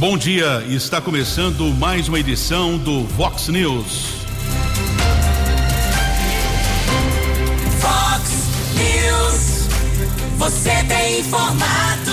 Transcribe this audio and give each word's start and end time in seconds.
Bom 0.00 0.16
dia, 0.16 0.64
está 0.66 0.98
começando 0.98 1.62
mais 1.74 2.08
uma 2.08 2.18
edição 2.18 2.78
do 2.78 3.04
Vox 3.04 3.48
News. 3.48 4.14
Vox 7.78 8.30
News, 8.78 9.68
você 10.38 10.70
tem 10.88 11.20
informado. 11.20 12.12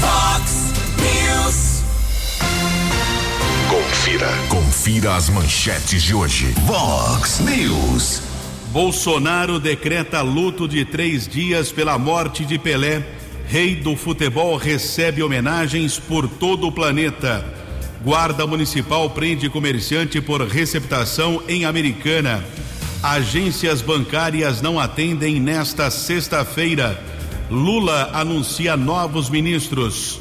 Vox 0.00 0.72
News. 0.98 1.84
Confira, 3.70 4.28
confira 4.48 5.14
as 5.14 5.28
manchetes 5.28 6.02
de 6.02 6.12
hoje. 6.12 6.52
Vox 6.66 7.38
News. 7.38 8.20
Bolsonaro 8.72 9.60
decreta 9.60 10.20
luto 10.22 10.66
de 10.66 10.84
três 10.84 11.28
dias 11.28 11.70
pela 11.70 11.96
morte 11.96 12.44
de 12.44 12.58
Pelé. 12.58 13.15
Rei 13.48 13.76
do 13.76 13.94
futebol 13.94 14.56
recebe 14.56 15.22
homenagens 15.22 16.00
por 16.00 16.28
todo 16.28 16.66
o 16.66 16.72
planeta. 16.72 17.44
Guarda 18.02 18.44
Municipal 18.44 19.08
prende 19.10 19.48
comerciante 19.48 20.20
por 20.20 20.42
receptação 20.42 21.40
em 21.46 21.64
Americana. 21.64 22.44
Agências 23.00 23.80
bancárias 23.80 24.60
não 24.60 24.80
atendem 24.80 25.38
nesta 25.38 25.90
sexta-feira. 25.90 27.00
Lula 27.48 28.10
anuncia 28.12 28.76
novos 28.76 29.30
ministros. 29.30 30.18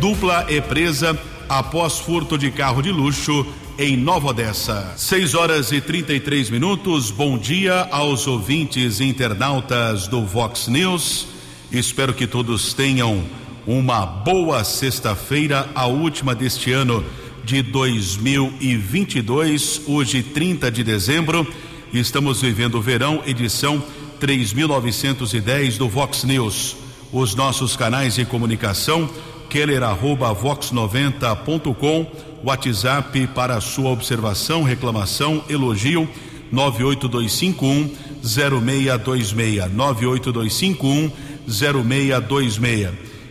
Dupla 0.00 0.46
é 0.48 0.60
presa 0.60 1.18
após 1.48 1.98
furto 1.98 2.38
de 2.38 2.52
carro 2.52 2.80
de 2.80 2.92
luxo 2.92 3.44
em 3.76 3.96
Nova 3.96 4.28
Odessa. 4.28 4.92
6 4.96 5.34
horas 5.34 5.72
e 5.72 5.80
33 5.80 6.48
minutos. 6.48 7.10
Bom 7.10 7.36
dia 7.36 7.88
aos 7.90 8.28
ouvintes 8.28 9.00
internautas 9.00 10.06
do 10.06 10.24
Vox 10.24 10.68
News. 10.68 11.37
Espero 11.70 12.14
que 12.14 12.26
todos 12.26 12.72
tenham 12.72 13.22
uma 13.66 14.06
boa 14.06 14.64
sexta-feira, 14.64 15.68
a 15.74 15.86
última 15.86 16.34
deste 16.34 16.72
ano 16.72 17.04
de 17.44 17.60
2022, 17.60 19.82
hoje 19.86 20.22
30 20.22 20.70
de 20.70 20.82
dezembro. 20.82 21.46
Estamos 21.92 22.40
vivendo 22.40 22.76
o 22.76 22.80
verão, 22.80 23.22
edição 23.26 23.84
3910 24.18 25.76
do 25.76 25.90
Vox 25.90 26.24
News. 26.24 26.74
Os 27.12 27.34
nossos 27.34 27.76
canais 27.76 28.14
de 28.14 28.24
comunicação 28.24 29.06
keller 29.50 29.82
arroba 29.82 30.34
vox90.com, 30.34 32.06
WhatsApp 32.44 33.26
para 33.34 33.60
sua 33.60 33.90
observação, 33.90 34.62
reclamação, 34.62 35.44
elogio 35.50 36.08
98251 36.50 37.94
0626 38.22 39.70
98251 39.72 41.27
0626. 41.48 42.90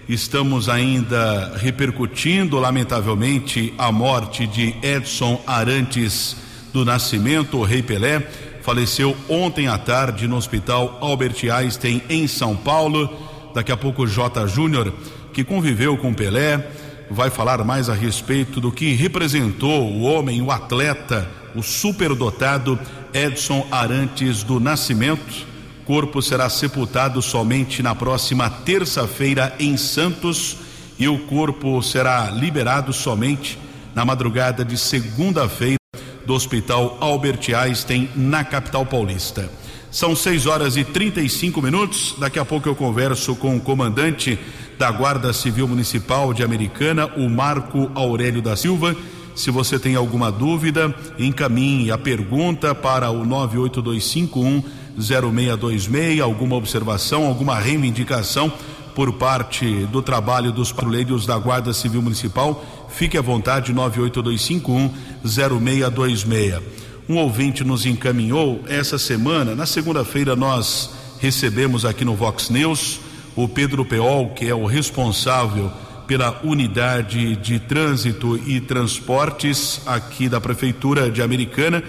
Estamos 0.10 0.70
ainda 0.70 1.58
repercutindo, 1.58 2.58
lamentavelmente, 2.60 3.74
a 3.78 3.92
morte 3.92 4.48
de 4.48 4.74
Edson 4.82 5.42
Arantes 5.46 6.38
do 6.72 6.86
Nascimento, 6.86 7.58
o 7.58 7.64
Rei 7.64 7.84
Pelé. 7.84 8.26
Faleceu 8.62 9.16
ontem 9.30 9.68
à 9.68 9.78
tarde 9.78 10.28
no 10.28 10.36
Hospital 10.36 10.98
Albert 11.02 11.36
Einstein, 11.52 12.02
em 12.10 12.28
São 12.28 12.56
Paulo. 12.56 13.10
Daqui 13.54 13.72
a 13.72 13.78
pouco, 13.78 14.08
J. 14.08 14.48
Júnior 14.48 14.94
que 15.38 15.44
conviveu 15.44 15.96
com 15.96 16.16
Pelé, 16.16 16.68
vai 17.12 17.30
falar 17.30 17.64
mais 17.64 17.90
a 17.90 17.94
respeito 17.94 18.60
do 18.60 18.72
que 18.72 18.96
representou 18.96 19.84
o 19.84 20.02
homem, 20.02 20.42
o 20.42 20.50
atleta, 20.50 21.30
o 21.56 21.62
superdotado 21.62 22.80
Edson 23.14 23.68
Arantes 23.70 24.42
do 24.42 24.60
Nascimento. 24.60 25.46
Corpo 25.88 26.22
será 26.22 26.50
sepultado 26.50 27.22
somente 27.22 27.82
na 27.82 27.96
próxima 27.96 28.50
terça-feira 28.50 29.56
em 29.58 29.78
Santos 29.78 30.58
e 31.00 31.08
o 31.08 31.18
corpo 31.20 31.82
será 31.82 32.30
liberado 32.30 32.92
somente 32.92 33.58
na 33.96 34.04
madrugada 34.04 34.66
de 34.66 34.78
segunda-feira 34.78 35.78
do 36.26 36.34
Hospital 36.34 36.98
Albert 37.00 37.40
Einstein, 37.56 38.10
na 38.18 38.44
capital 38.44 38.86
paulista. 38.86 39.50
São 39.90 40.14
6 40.14 40.46
horas 40.46 40.76
e 40.76 40.84
35 40.84 41.62
minutos. 41.62 42.16
Daqui 42.20 42.38
a 42.38 42.44
pouco 42.44 42.68
eu 42.68 42.76
converso 42.76 43.34
com 43.38 43.56
o 43.56 43.62
comandante 43.62 44.38
da 44.78 44.92
Guarda 44.92 45.32
Civil 45.32 45.70
Municipal 45.70 46.34
de 46.34 46.44
Americana, 46.44 47.06
o 47.16 47.30
Marco 47.30 47.90
Aurélio 47.96 48.42
da 48.42 48.58
Silva. 48.58 48.94
Se 49.34 49.50
você 49.50 49.80
tem 49.80 49.96
alguma 49.96 50.34
dúvida, 50.34 50.94
encaminhe 51.18 51.92
a 51.92 51.98
pergunta 51.98 52.76
para 52.76 53.10
o 53.10 53.24
98251 53.24 54.87
0626, 55.00 56.20
alguma 56.22 56.56
observação, 56.56 57.26
alguma 57.26 57.60
reivindicação 57.60 58.52
por 58.96 59.14
parte 59.14 59.86
do 59.92 60.02
trabalho 60.02 60.52
dos 60.52 60.72
patrulheiros 60.72 61.26
da 61.26 61.38
Guarda 61.38 61.72
Civil 61.72 62.02
Municipal, 62.02 62.66
fique 62.90 63.18
à 63.18 63.22
vontade 63.22 63.72
98251 63.72 64.92
0626. 65.24 66.62
Um 67.08 67.18
ouvinte 67.18 67.64
nos 67.64 67.86
encaminhou 67.86 68.64
essa 68.68 68.98
semana, 68.98 69.56
na 69.56 69.66
segunda-feira 69.66 70.36
nós 70.36 70.90
recebemos 71.20 71.86
aqui 71.86 72.04
no 72.04 72.16
Vox 72.16 72.50
News 72.50 73.00
o 73.36 73.48
Pedro 73.48 73.86
Peol, 73.86 74.32
que 74.32 74.48
é 74.48 74.56
o 74.56 74.66
responsável 74.66 75.72
pela 76.08 76.42
unidade 76.44 77.36
de 77.36 77.60
trânsito 77.60 78.40
e 78.48 78.60
transportes 78.60 79.82
aqui 79.86 80.28
da 80.28 80.42
Prefeitura 80.42 81.12
de 81.12 81.22
Americana. 81.22 81.84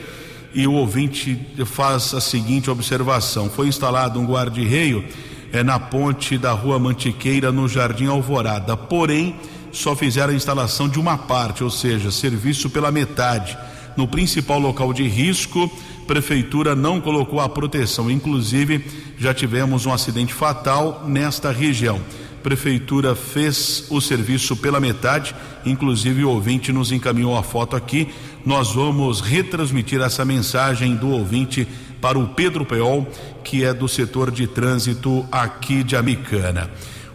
E 0.54 0.66
o 0.66 0.72
ouvinte 0.72 1.38
faz 1.66 2.14
a 2.14 2.20
seguinte 2.20 2.70
observação: 2.70 3.50
foi 3.50 3.68
instalado 3.68 4.18
um 4.18 4.26
guarda-reio 4.26 5.04
é, 5.52 5.62
na 5.62 5.78
ponte 5.78 6.38
da 6.38 6.52
Rua 6.52 6.78
Mantiqueira, 6.78 7.52
no 7.52 7.68
Jardim 7.68 8.06
Alvorada. 8.06 8.76
Porém, 8.76 9.36
só 9.72 9.94
fizeram 9.94 10.32
a 10.32 10.36
instalação 10.36 10.88
de 10.88 10.98
uma 10.98 11.16
parte, 11.16 11.62
ou 11.62 11.70
seja, 11.70 12.10
serviço 12.10 12.70
pela 12.70 12.90
metade. 12.90 13.56
No 13.96 14.06
principal 14.06 14.58
local 14.58 14.92
de 14.92 15.06
risco, 15.06 15.70
prefeitura 16.06 16.74
não 16.74 17.00
colocou 17.00 17.40
a 17.40 17.48
proteção. 17.48 18.10
Inclusive, 18.10 18.84
já 19.18 19.34
tivemos 19.34 19.86
um 19.86 19.92
acidente 19.92 20.32
fatal 20.32 21.04
nesta 21.06 21.50
região. 21.50 22.00
Prefeitura 22.42 23.14
fez 23.14 23.86
o 23.90 24.00
serviço 24.00 24.56
pela 24.56 24.80
metade, 24.80 25.34
inclusive 25.64 26.24
o 26.24 26.30
ouvinte 26.30 26.72
nos 26.72 26.92
encaminhou 26.92 27.36
a 27.36 27.42
foto 27.42 27.76
aqui. 27.76 28.08
Nós 28.44 28.72
vamos 28.72 29.20
retransmitir 29.20 30.00
essa 30.00 30.24
mensagem 30.24 30.96
do 30.96 31.10
ouvinte 31.10 31.66
para 32.00 32.18
o 32.18 32.28
Pedro 32.28 32.64
Peol, 32.64 33.06
que 33.42 33.64
é 33.64 33.74
do 33.74 33.88
setor 33.88 34.30
de 34.30 34.46
trânsito 34.46 35.26
aqui 35.30 35.82
de 35.82 35.96
Amicana. 35.96 36.70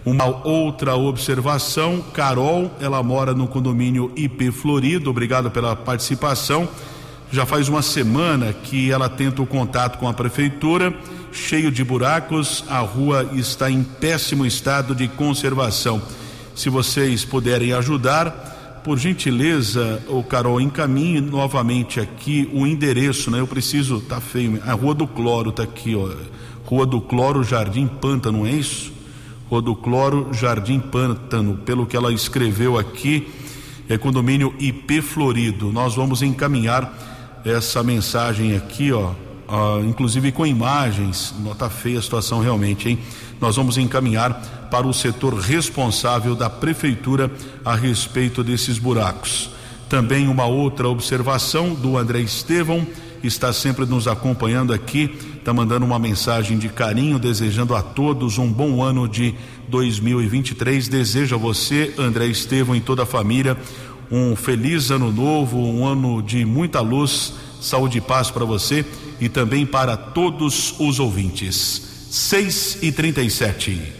Uma 0.05 0.25
outra 0.45 0.95
observação, 0.95 2.03
Carol, 2.13 2.69
ela 2.81 3.01
mora 3.01 3.33
no 3.33 3.47
condomínio 3.47 4.11
IP 4.17 4.51
Florido, 4.51 5.09
obrigado 5.09 5.49
pela 5.49 5.75
participação. 5.75 6.67
Já 7.33 7.47
faz 7.47 7.67
uma 7.67 7.81
semana 7.81 8.53
que 8.53 8.91
ela 8.91 9.09
tenta 9.09 9.41
o 9.41 9.47
contato 9.47 9.97
com 9.97 10.07
a 10.07 10.13
prefeitura, 10.13 10.93
cheio 11.31 11.71
de 11.71 11.83
buracos, 11.83 12.63
a 12.69 12.77
rua 12.77 13.27
está 13.33 13.71
em 13.71 13.81
péssimo 13.81 14.45
estado 14.45 14.93
de 14.93 15.07
conservação. 15.07 15.99
Se 16.53 16.69
vocês 16.69 17.25
puderem 17.25 17.73
ajudar, 17.73 18.81
por 18.83 18.99
gentileza, 18.99 19.99
o 20.07 20.21
Carol, 20.21 20.61
encaminhe 20.61 21.19
novamente 21.21 21.99
aqui 21.99 22.47
o 22.53 22.67
endereço, 22.67 23.31
né? 23.31 23.39
Eu 23.39 23.47
preciso, 23.47 23.99
tá 23.99 24.21
feio, 24.21 24.61
a 24.63 24.73
Rua 24.73 24.93
do 24.93 25.07
Cloro 25.07 25.51
tá 25.51 25.63
aqui, 25.63 25.95
ó. 25.95 26.11
Rua 26.63 26.85
do 26.85 27.01
Cloro, 27.01 27.43
Jardim 27.43 27.87
Pântano, 27.87 28.45
é 28.45 28.51
isso? 28.51 28.93
Rua 29.49 29.59
do 29.59 29.75
Cloro, 29.75 30.29
Jardim 30.33 30.79
Pântano, 30.79 31.57
pelo 31.65 31.87
que 31.87 31.97
ela 31.97 32.13
escreveu 32.13 32.77
aqui, 32.77 33.27
é 33.89 33.97
condomínio 33.97 34.53
IP 34.59 35.01
Florido. 35.01 35.71
Nós 35.71 35.95
vamos 35.95 36.21
encaminhar 36.21 37.11
essa 37.45 37.83
mensagem 37.83 38.55
aqui, 38.55 38.91
ó, 38.91 39.11
inclusive 39.81 40.31
com 40.31 40.45
imagens, 40.45 41.33
nota 41.43 41.69
feia 41.69 41.99
a 41.99 42.01
situação 42.01 42.39
realmente, 42.39 42.89
hein? 42.89 42.99
Nós 43.39 43.55
vamos 43.55 43.77
encaminhar 43.77 44.67
para 44.71 44.87
o 44.87 44.93
setor 44.93 45.33
responsável 45.35 46.35
da 46.35 46.49
prefeitura 46.49 47.29
a 47.63 47.75
respeito 47.75 48.43
desses 48.43 48.79
buracos. 48.79 49.49
Também 49.89 50.27
uma 50.27 50.45
outra 50.45 50.87
observação 50.87 51.73
do 51.73 51.97
André 51.97 52.21
Estevão, 52.21 52.87
está 53.23 53.53
sempre 53.53 53.85
nos 53.85 54.07
acompanhando 54.07 54.73
aqui, 54.73 55.15
está 55.35 55.53
mandando 55.53 55.85
uma 55.85 55.99
mensagem 55.99 56.57
de 56.57 56.67
carinho, 56.69 57.19
desejando 57.19 57.75
a 57.75 57.81
todos 57.81 58.37
um 58.37 58.51
bom 58.51 58.81
ano 58.81 59.07
de 59.07 59.35
2023. 59.67 60.87
Desejo 60.87 61.35
a 61.35 61.37
você, 61.37 61.93
André 61.97 62.25
Estevão, 62.27 62.75
e 62.75 62.81
toda 62.81 63.03
a 63.03 63.05
família 63.05 63.57
um 64.11 64.35
feliz 64.35 64.91
ano 64.91 65.11
novo, 65.11 65.57
um 65.57 65.85
ano 65.85 66.21
de 66.21 66.45
muita 66.45 66.79
luz, 66.81 67.33
saúde 67.61 67.97
e 67.97 68.01
paz 68.01 68.29
para 68.29 68.45
você 68.45 68.85
e 69.19 69.29
também 69.29 69.65
para 69.65 69.95
todos 69.95 70.75
os 70.79 70.99
ouvintes. 70.99 72.07
6 72.09 72.79
e 72.83 72.91
37 72.91 73.93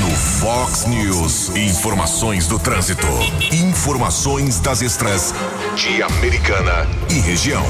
No 0.00 0.10
Fox 0.10 0.86
News, 0.86 1.50
informações 1.56 2.48
do 2.48 2.58
trânsito, 2.58 3.06
informações 3.52 4.58
das 4.58 4.82
estradas 4.82 5.34
de 5.76 6.02
Americana 6.02 6.88
e 7.10 7.20
região. 7.20 7.64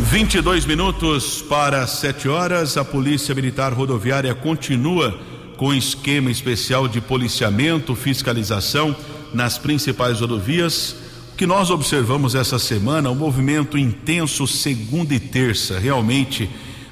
22 0.00 0.64
minutos 0.64 1.42
para 1.42 1.86
7 1.86 2.28
horas. 2.28 2.76
A 2.76 2.84
Polícia 2.84 3.34
Militar 3.34 3.72
Rodoviária 3.72 4.34
continua 4.34 5.18
com 5.56 5.74
esquema 5.74 6.30
especial 6.30 6.86
de 6.86 7.00
policiamento, 7.00 7.96
fiscalização 7.96 8.94
nas 9.32 9.58
principais 9.58 10.20
rodovias. 10.20 10.96
O 11.32 11.36
que 11.36 11.46
nós 11.46 11.70
observamos 11.70 12.34
essa 12.34 12.58
semana, 12.58 13.10
um 13.10 13.14
movimento 13.14 13.78
intenso 13.78 14.46
segunda 14.46 15.14
e 15.14 15.20
terça, 15.20 15.78
realmente 15.78 16.48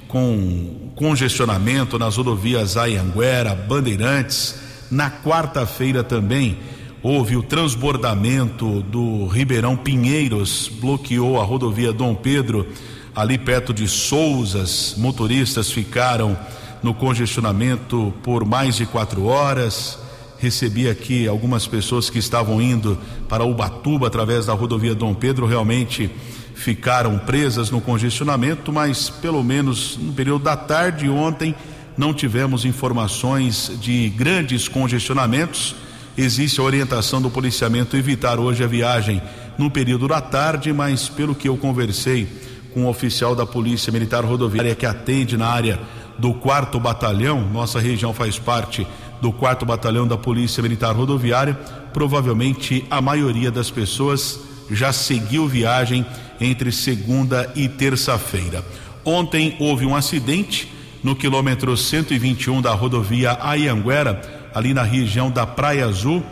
com 0.09 0.93
congestionamento 0.95 1.99
nas 1.99 2.17
rodovias 2.17 2.77
Ayanguera, 2.77 3.55
Bandeirantes. 3.55 4.55
Na 4.91 5.11
quarta-feira 5.11 6.05
também 6.05 6.59
houve 7.03 7.37
o 7.37 7.43
transbordamento 7.43 8.83
do 8.83 9.27
Ribeirão 9.27 9.77
Pinheiros, 9.77 10.71
bloqueou 10.81 11.41
a 11.41 11.45
rodovia 11.45 11.93
Dom 11.93 12.15
Pedro, 12.15 12.67
ali 13.15 13.37
perto 13.37 13.75
de 13.75 13.87
Souzas. 13.89 14.95
Motoristas 14.97 15.71
ficaram 15.71 16.37
no 16.83 16.95
congestionamento 16.95 18.13
por 18.23 18.45
mais 18.45 18.77
de 18.77 18.87
quatro 18.87 19.25
horas. 19.25 19.99
Recebi 20.47 20.89
aqui 20.89 21.27
algumas 21.27 21.67
pessoas 21.67 22.09
que 22.09 22.21
estavam 22.21 22.63
indo 22.63 22.97
para 23.29 23.43
Ubatuba 23.43 24.07
através 24.07 24.47
da 24.47 24.53
rodovia 24.53 24.95
Dom 24.95 25.13
Pedro, 25.13 25.45
realmente 25.45 26.09
ficaram 26.55 27.19
presas 27.19 27.69
no 27.69 27.81
congestionamento, 27.81 28.73
mas 28.73 29.11
pelo 29.11 29.43
menos 29.43 29.97
no 29.97 30.13
período 30.13 30.45
da 30.45 30.57
tarde 30.57 31.09
ontem 31.09 31.53
não 31.99 32.15
tivemos 32.15 32.65
informações 32.65 33.73
de 33.81 34.09
grandes 34.11 34.69
congestionamentos. 34.69 35.75
Existe 36.17 36.61
a 36.61 36.63
orientação 36.63 37.21
do 37.21 37.29
policiamento 37.29 37.97
evitar 37.97 38.39
hoje 38.39 38.63
a 38.63 38.69
viagem 38.69 39.21
no 39.59 39.69
período 39.69 40.07
da 40.07 40.21
tarde, 40.21 40.73
mas 40.73 41.09
pelo 41.09 41.35
que 41.35 41.49
eu 41.49 41.57
conversei 41.57 42.29
com 42.73 42.83
um 42.83 42.87
oficial 42.87 43.35
da 43.35 43.45
Polícia 43.45 43.93
Militar 43.93 44.25
Rodoviária 44.25 44.77
que 44.77 44.87
atende 44.87 45.37
na 45.37 45.49
área 45.49 45.81
do 46.17 46.33
quarto 46.33 46.79
batalhão, 46.79 47.41
nossa 47.53 47.81
região 47.81 48.15
faz 48.15 48.39
parte 48.39 48.87
do 49.27 49.33
quarto 49.33 49.67
batalhão 49.67 50.07
da 50.07 50.17
Polícia 50.17 50.63
Militar 50.63 50.95
Rodoviária, 50.95 51.59
provavelmente 51.93 52.85
a 52.89 53.01
maioria 53.01 53.51
das 53.51 53.73
pessoas 53.73 54.39
já 54.71 54.93
seguiu 54.93 55.49
viagem 55.49 56.07
entre 56.41 56.71
segunda 56.71 57.53
e 57.57 57.69
terça-feira. 57.69 58.65
Ontem 59.05 59.57
houve 59.59 59.85
um 59.85 59.97
acidente 59.97 60.73
no 61.03 61.17
quilômetro 61.17 61.77
121 61.77 62.63
da 62.63 62.71
rodovia 62.71 63.37
Ayanguera, 63.41 64.23
ali 64.55 64.73
na 64.73 64.85
região 64.85 65.29
da 65.29 65.45
Praia 65.45 65.87
Azul. 65.87 66.23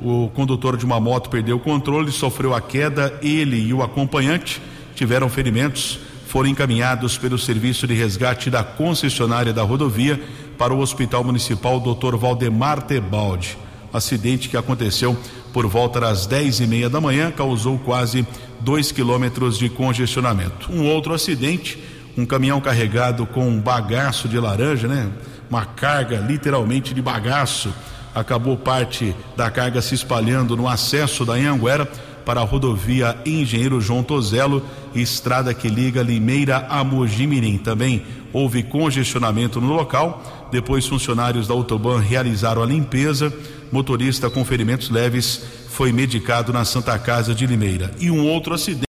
O 0.00 0.30
condutor 0.30 0.78
de 0.78 0.86
uma 0.86 0.98
moto 0.98 1.28
perdeu 1.28 1.56
o 1.56 1.60
controle, 1.60 2.10
sofreu 2.10 2.54
a 2.54 2.62
queda, 2.62 3.12
ele 3.20 3.60
e 3.60 3.74
o 3.74 3.82
acompanhante 3.82 4.58
tiveram 4.94 5.28
ferimentos, 5.28 6.00
foram 6.26 6.48
encaminhados 6.48 7.18
pelo 7.18 7.38
serviço 7.38 7.86
de 7.86 7.92
resgate 7.92 8.48
da 8.48 8.64
concessionária 8.64 9.52
da 9.52 9.62
rodovia 9.62 10.18
para 10.58 10.74
o 10.74 10.80
Hospital 10.80 11.22
Municipal 11.22 11.78
Dr. 11.78 12.16
Valdemar 12.16 12.82
Tebaldi. 12.82 13.56
Acidente 13.92 14.48
que 14.48 14.56
aconteceu 14.56 15.16
por 15.52 15.66
volta 15.66 16.00
das 16.00 16.26
dez 16.26 16.60
e 16.60 16.66
meia 16.66 16.90
da 16.90 17.00
manhã 17.00 17.30
causou 17.30 17.78
quase 17.78 18.26
dois 18.60 18.92
quilômetros 18.92 19.56
de 19.56 19.68
congestionamento. 19.68 20.70
Um 20.70 20.84
outro 20.84 21.14
acidente 21.14 21.78
um 22.18 22.26
caminhão 22.26 22.60
carregado 22.60 23.24
com 23.24 23.48
um 23.48 23.60
bagaço 23.60 24.28
de 24.28 24.40
laranja, 24.40 24.88
né? 24.88 25.08
Uma 25.48 25.64
carga 25.64 26.16
literalmente 26.16 26.92
de 26.92 27.00
bagaço. 27.00 27.72
Acabou 28.12 28.56
parte 28.56 29.14
da 29.36 29.48
carga 29.48 29.80
se 29.80 29.94
espalhando 29.94 30.56
no 30.56 30.66
acesso 30.66 31.24
da 31.24 31.34
Anhanguera 31.34 31.88
para 32.28 32.42
a 32.42 32.44
rodovia 32.44 33.16
Engenheiro 33.24 33.80
João 33.80 34.02
Tozelo, 34.02 34.62
estrada 34.94 35.54
que 35.54 35.66
liga 35.66 36.02
Limeira 36.02 36.66
a 36.68 36.84
Mojimirim. 36.84 37.56
Também 37.56 38.02
houve 38.34 38.62
congestionamento 38.62 39.62
no 39.62 39.72
local. 39.72 40.22
Depois, 40.52 40.86
funcionários 40.86 41.48
da 41.48 41.54
Autoban 41.54 42.00
realizaram 42.00 42.62
a 42.62 42.66
limpeza. 42.66 43.32
Motorista 43.72 44.28
com 44.28 44.44
ferimentos 44.44 44.90
leves 44.90 45.42
foi 45.70 45.90
medicado 45.90 46.52
na 46.52 46.66
Santa 46.66 46.98
Casa 46.98 47.34
de 47.34 47.46
Limeira. 47.46 47.92
E 47.98 48.10
um 48.10 48.28
outro 48.28 48.52
acidente 48.52 48.87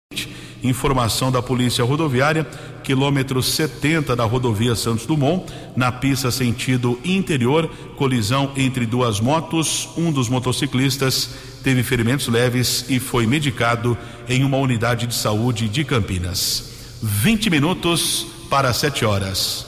Informação 0.62 1.30
da 1.30 1.40
Polícia 1.40 1.84
Rodoviária, 1.84 2.46
quilômetro 2.82 3.42
70 3.42 4.16
da 4.16 4.24
rodovia 4.24 4.74
Santos 4.74 5.06
Dumont, 5.06 5.44
na 5.76 5.92
pista 5.92 6.30
sentido 6.30 6.98
interior, 7.04 7.70
colisão 7.96 8.50
entre 8.56 8.84
duas 8.86 9.20
motos. 9.20 9.88
Um 9.96 10.10
dos 10.10 10.28
motociclistas 10.28 11.30
teve 11.62 11.82
ferimentos 11.82 12.28
leves 12.28 12.86
e 12.88 12.98
foi 12.98 13.26
medicado 13.26 13.96
em 14.28 14.42
uma 14.42 14.56
unidade 14.56 15.06
de 15.06 15.14
saúde 15.14 15.68
de 15.68 15.84
Campinas. 15.84 16.64
20 17.02 17.50
minutos 17.50 18.26
para 18.50 18.72
7 18.72 19.04
horas. 19.04 19.64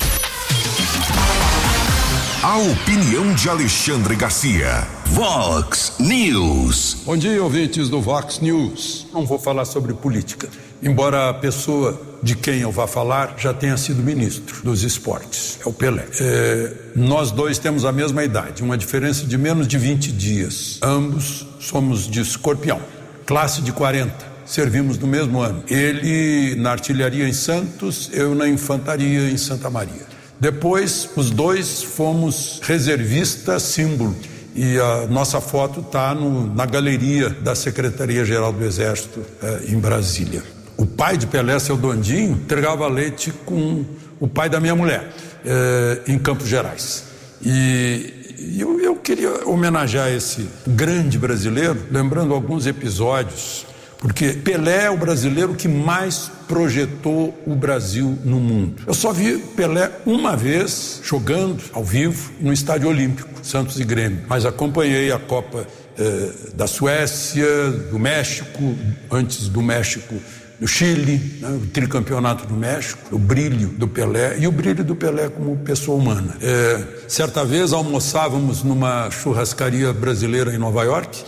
A 2.43 2.57
opinião 2.57 3.35
de 3.35 3.49
Alexandre 3.49 4.17
Garcia. 4.17 4.89
Vox 5.07 5.93
News. 6.01 7.03
Bom 7.05 7.17
dia, 7.17 7.43
ouvintes 7.43 7.91
do 7.91 8.01
Vox 8.01 8.41
News. 8.41 9.07
Não 9.13 9.27
vou 9.27 9.39
falar 9.39 9.67
sobre 9.67 9.93
política 9.93 10.49
embora 10.83 11.29
a 11.29 11.35
pessoa 11.35 12.01
de 12.23 12.35
quem 12.35 12.61
eu 12.61 12.71
vá 12.71 12.87
falar 12.87 13.35
já 13.39 13.53
tenha 13.53 13.77
sido 13.77 14.03
ministro 14.03 14.63
dos 14.63 14.83
esportes, 14.83 15.59
é 15.65 15.69
o 15.69 15.73
Pelé. 15.73 16.07
É, 16.21 16.73
nós 16.95 17.31
dois 17.31 17.59
temos 17.59 17.85
a 17.85 17.93
mesma 17.93 18.23
idade, 18.23 18.63
uma 18.63 18.77
diferença 18.77 19.25
de 19.27 19.39
menos 19.39 19.67
de 19.67 19.79
20 19.79 20.13
dias. 20.13 20.79
Ambos 20.83 21.47
somos 21.59 22.07
de 22.07 22.21
escorpião, 22.21 22.81
classe 23.27 23.63
de 23.63 23.73
40. 23.73 24.31
Servimos 24.45 24.99
no 24.99 25.07
mesmo 25.07 25.41
ano. 25.41 25.63
Ele 25.69 26.57
na 26.57 26.73
artilharia 26.73 27.29
em 27.29 27.33
Santos, 27.33 28.11
eu 28.13 28.35
na 28.35 28.49
infantaria 28.49 29.31
em 29.31 29.37
Santa 29.37 29.71
Maria. 29.71 30.11
Depois, 30.41 31.09
os 31.15 31.31
dois 31.31 31.83
fomos 31.83 32.61
reservista 32.65 33.61
símbolo 33.61 34.17
e 34.55 34.79
a 34.79 35.07
nossa 35.07 35.41
foto 35.41 35.81
está 35.81 36.15
na 36.15 36.67
galeria 36.67 37.31
da 37.31 37.55
Secretaria-Geral 37.55 38.53
do 38.53 38.65
Exército 38.65 39.21
eh, 39.43 39.67
em 39.69 39.79
Brasília. 39.79 40.43
O 40.81 40.87
pai 40.87 41.19
de 41.19 41.27
Pelé, 41.27 41.59
seu 41.59 41.77
Dondinho, 41.77 42.31
entregava 42.31 42.89
leite 42.89 43.31
com 43.45 43.85
o 44.19 44.27
pai 44.27 44.49
da 44.49 44.59
minha 44.59 44.75
mulher, 44.75 45.13
eh, 45.45 46.01
em 46.07 46.19
Campos 46.19 46.49
Gerais. 46.49 47.05
E, 47.45 48.57
eu, 48.59 48.81
eu 48.81 48.97
queria 48.97 49.47
homenagear 49.47 50.09
esse 50.09 50.49
grande 50.67 51.19
brasileiro, 51.19 51.79
lembrando 51.91 52.33
alguns 52.33 52.67
episódios, 52.67 53.67
porque 53.99 54.33
Pelé 54.33 54.85
é 54.85 54.91
o 54.91 54.97
brasileiro 54.97 55.55
que 55.55 55.69
mais 55.69 56.31
projetou 56.49 57.39
o 57.47 57.55
Brasil 57.55 58.19
no 58.25 58.41
mundo. 58.41 58.83
Eu 58.87 58.95
só 58.95 59.13
vi 59.13 59.37
Pelé 59.37 59.91
uma 60.07 60.35
vez 60.35 61.03
jogando 61.05 61.63
ao 61.75 61.85
vivo 61.85 62.33
no 62.41 62.55
Estádio 62.55 62.89
Olímpico, 62.89 63.29
Santos 63.43 63.79
e 63.79 63.85
Grêmio, 63.85 64.23
mas 64.27 64.47
acompanhei 64.47 65.13
a 65.13 65.19
Copa 65.19 65.67
eh, 65.99 66.31
da 66.55 66.67
Suécia, 66.67 67.71
do 67.91 67.99
México, 67.99 68.75
antes 69.11 69.47
do 69.47 69.61
México 69.61 70.15
do 70.61 70.69
Chile, 70.69 71.39
né, 71.41 71.49
o 71.63 71.67
tricampeonato 71.69 72.47
do 72.47 72.55
México, 72.55 73.17
o 73.17 73.19
brilho 73.19 73.69
do 73.69 73.89
Pelé 73.89 74.37
e 74.39 74.47
o 74.47 74.53
brilho 74.53 74.85
do 74.85 74.95
Pelé 74.95 75.31
como 75.31 75.57
pessoa 75.57 75.97
humana. 75.97 76.37
É, 76.43 76.85
certa 77.09 77.43
vez 77.45 77.73
almoçávamos 77.73 78.63
numa 78.63 79.11
churrascaria 79.11 79.91
brasileira 79.93 80.55
em 80.55 80.59
Nova 80.59 80.85
York 80.85 81.25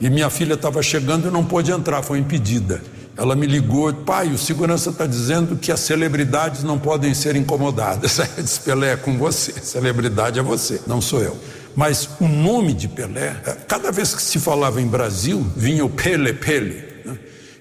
e 0.00 0.10
minha 0.10 0.28
filha 0.28 0.54
estava 0.54 0.82
chegando 0.82 1.28
e 1.28 1.30
não 1.30 1.44
pôde 1.44 1.70
entrar, 1.70 2.02
foi 2.02 2.18
impedida. 2.18 2.82
Ela 3.16 3.36
me 3.36 3.46
ligou, 3.46 3.92
pai, 3.92 4.28
o 4.28 4.38
segurança 4.38 4.90
está 4.90 5.06
dizendo 5.06 5.54
que 5.54 5.70
as 5.70 5.78
celebridades 5.78 6.64
não 6.64 6.76
podem 6.78 7.14
ser 7.14 7.36
incomodadas. 7.36 8.18
Eu 8.36 8.42
disse, 8.42 8.60
Pelé, 8.60 8.94
é 8.94 8.96
com 8.96 9.16
você, 9.16 9.52
celebridade 9.52 10.40
é 10.40 10.42
você, 10.42 10.80
não 10.88 11.00
sou 11.00 11.22
eu. 11.22 11.36
Mas 11.76 12.08
o 12.20 12.26
nome 12.26 12.74
de 12.74 12.88
Pelé, 12.88 13.36
é, 13.46 13.56
cada 13.68 13.92
vez 13.92 14.14
que 14.14 14.22
se 14.22 14.40
falava 14.40 14.80
em 14.80 14.86
Brasil, 14.86 15.46
vinha 15.56 15.84
o 15.84 15.90
Pele 15.90 16.32
Pele. 16.32 16.91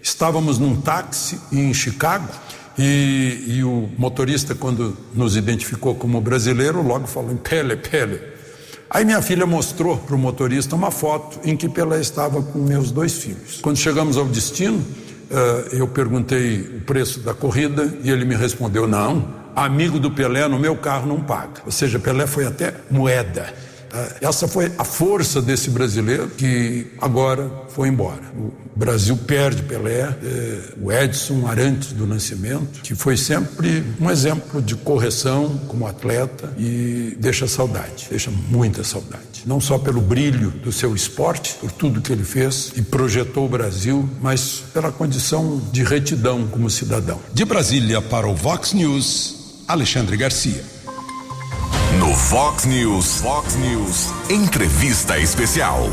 Estávamos 0.02 0.58
num 0.58 0.80
táxi 0.80 1.40
em 1.52 1.74
Chicago 1.74 2.28
e, 2.78 3.44
e, 3.48 3.64
o 3.64 3.90
motorista, 3.98 4.56
quando 4.56 4.98
nos 5.14 5.36
identificou 5.36 5.94
como 5.94 6.20
brasileiro, 6.22 6.82
logo 6.82 7.08
falou: 7.08 7.36
Pele, 7.36 7.76
Pele. 7.76 8.20
Aí 8.90 9.06
minha 9.06 9.22
filha 9.22 9.46
mostrou 9.46 9.98
para 9.98 10.16
o 10.16 10.20
motorista 10.20 10.76
uma 10.76 10.92
foto 10.92 11.40
em 11.46 11.56
que 11.56 11.70
Pelé 11.70 12.02
estava 12.02 12.42
com 12.42 12.60
meus 12.60 12.92
dois 12.92 13.14
filhos. 13.14 13.60
Quando 13.62 13.78
chegamos 13.78 14.18
ao 14.18 14.26
destino, 14.26 14.80
uh, 14.80 15.74
eu 15.74 15.88
perguntei 15.88 16.60
o 16.60 16.82
preço 16.82 17.22
da 17.22 17.34
corrida 17.34 17.94
e 18.04 18.10
ele 18.10 18.26
me 18.26 18.36
respondeu: 18.36 18.88
não, 18.88 19.34
amigo 19.56 19.98
do 19.98 20.12
Pelé 20.12 20.46
no 20.48 20.60
meu 20.60 20.76
carro 20.76 21.08
não 21.08 21.22
paga. 21.22 21.62
Ou 21.66 21.72
seja, 21.72 22.00
Pelé 22.00 22.28
foi 22.28 22.46
até 22.46 22.74
moeda. 22.90 23.54
Ah, 23.94 24.16
essa 24.22 24.48
foi 24.48 24.72
a 24.78 24.84
força 24.84 25.42
desse 25.42 25.70
brasileiro 25.70 26.30
que 26.30 26.88
agora 27.00 27.52
foi 27.70 27.90
embora. 27.90 28.22
O 28.38 28.54
Brasil 28.76 29.18
perde 29.18 29.64
Pelé, 29.64 30.16
eh, 30.24 30.62
o 30.82 30.92
Edson 30.92 31.46
Arantes 31.46 31.92
do 31.92 32.08
Nascimento, 32.08 32.82
que 32.82 32.96
foi 32.96 33.18
sempre 33.18 33.84
um 34.00 34.10
exemplo 34.10 34.62
de 34.62 34.76
correção 34.76 35.60
como 35.68 35.86
atleta 35.86 36.54
e 36.58 37.16
deixa 37.20 37.48
saudade, 37.48 38.08
deixa 38.10 38.32
muita 38.32 38.84
saudade. 38.84 39.44
Não 39.46 39.60
só 39.60 39.78
pelo 39.78 40.02
brilho 40.02 40.52
do 40.52 40.72
seu 40.72 40.96
esporte, 40.96 41.56
por 41.56 41.72
tudo 41.72 42.02
que 42.02 42.12
ele 42.12 42.24
fez 42.24 42.72
e 42.76 42.82
projetou 42.82 43.46
o 43.46 43.50
Brasil, 43.50 44.10
mas 44.22 44.64
pela 44.74 44.92
condição 44.92 45.62
de 45.72 45.84
retidão 45.84 46.48
como 46.48 46.70
cidadão. 46.70 47.20
De 47.34 47.44
Brasília 47.44 48.02
para 48.02 48.28
o 48.28 48.36
Vox 48.36 48.74
News, 48.74 49.64
Alexandre 49.68 50.16
Garcia. 50.16 50.71
No 52.02 52.16
Fox 52.16 52.66
News, 52.66 53.22
Fox 53.22 53.56
News, 53.58 54.10
entrevista 54.28 55.20
especial. 55.20 55.88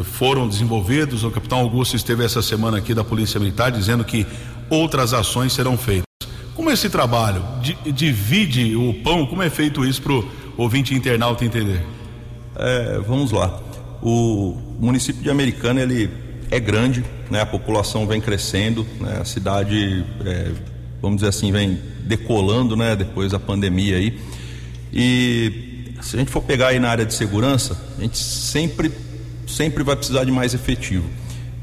foram 0.06 0.48
desenvolvidos. 0.48 1.26
O 1.26 1.30
capitão 1.30 1.58
Augusto 1.58 1.98
esteve 1.98 2.24
essa 2.24 2.42
semana 2.42 2.78
aqui 2.78 2.94
da 2.94 3.04
Polícia 3.04 3.38
Militar 3.42 3.74
dizendo 3.74 4.06
que 4.06 4.26
outras 4.70 5.14
ações 5.14 5.52
serão 5.52 5.78
feitas. 5.78 6.06
Como 6.56 6.72
esse 6.72 6.90
trabalho? 6.90 7.44
Divide 7.94 8.74
o 8.74 8.94
pão? 9.04 9.26
Como 9.26 9.44
é 9.44 9.50
feito 9.50 9.84
isso 9.84 10.02
para 10.02 10.14
o 10.14 10.26
ouvinte 10.56 10.96
internauta 10.96 11.44
entender? 11.44 11.86
É, 12.56 13.02
vamos 13.06 13.32
lá. 13.32 13.60
O 14.02 14.58
município 14.80 15.22
de 15.22 15.30
Americana 15.30 15.82
ele 15.82 16.10
é 16.50 16.58
grande, 16.58 17.04
né? 17.30 17.42
A 17.42 17.46
população 17.46 18.08
vem 18.08 18.22
crescendo, 18.22 18.88
né? 18.98 19.18
A 19.20 19.26
cidade, 19.26 20.06
é, 20.24 20.52
vamos 21.02 21.18
dizer 21.18 21.30
assim, 21.30 21.52
vem 21.52 21.80
decolando, 22.02 22.76
né? 22.76 22.96
Depois 22.96 23.32
da 23.32 23.40
pandemia 23.40 23.98
aí. 23.98 24.20
E 24.94 25.94
se 26.02 26.16
a 26.16 26.20
gente 26.20 26.32
for 26.32 26.42
pegar 26.42 26.70
aí 26.70 26.80
na 26.80 26.90
área 26.90 27.06
de 27.06 27.14
segurança, 27.14 27.80
a 27.98 28.02
gente 28.02 28.18
sempre 28.18 28.92
sempre 29.48 29.84
vai 29.84 29.96
precisar 29.96 30.24
de 30.24 30.32
mais 30.32 30.54
efetivo. 30.54 31.06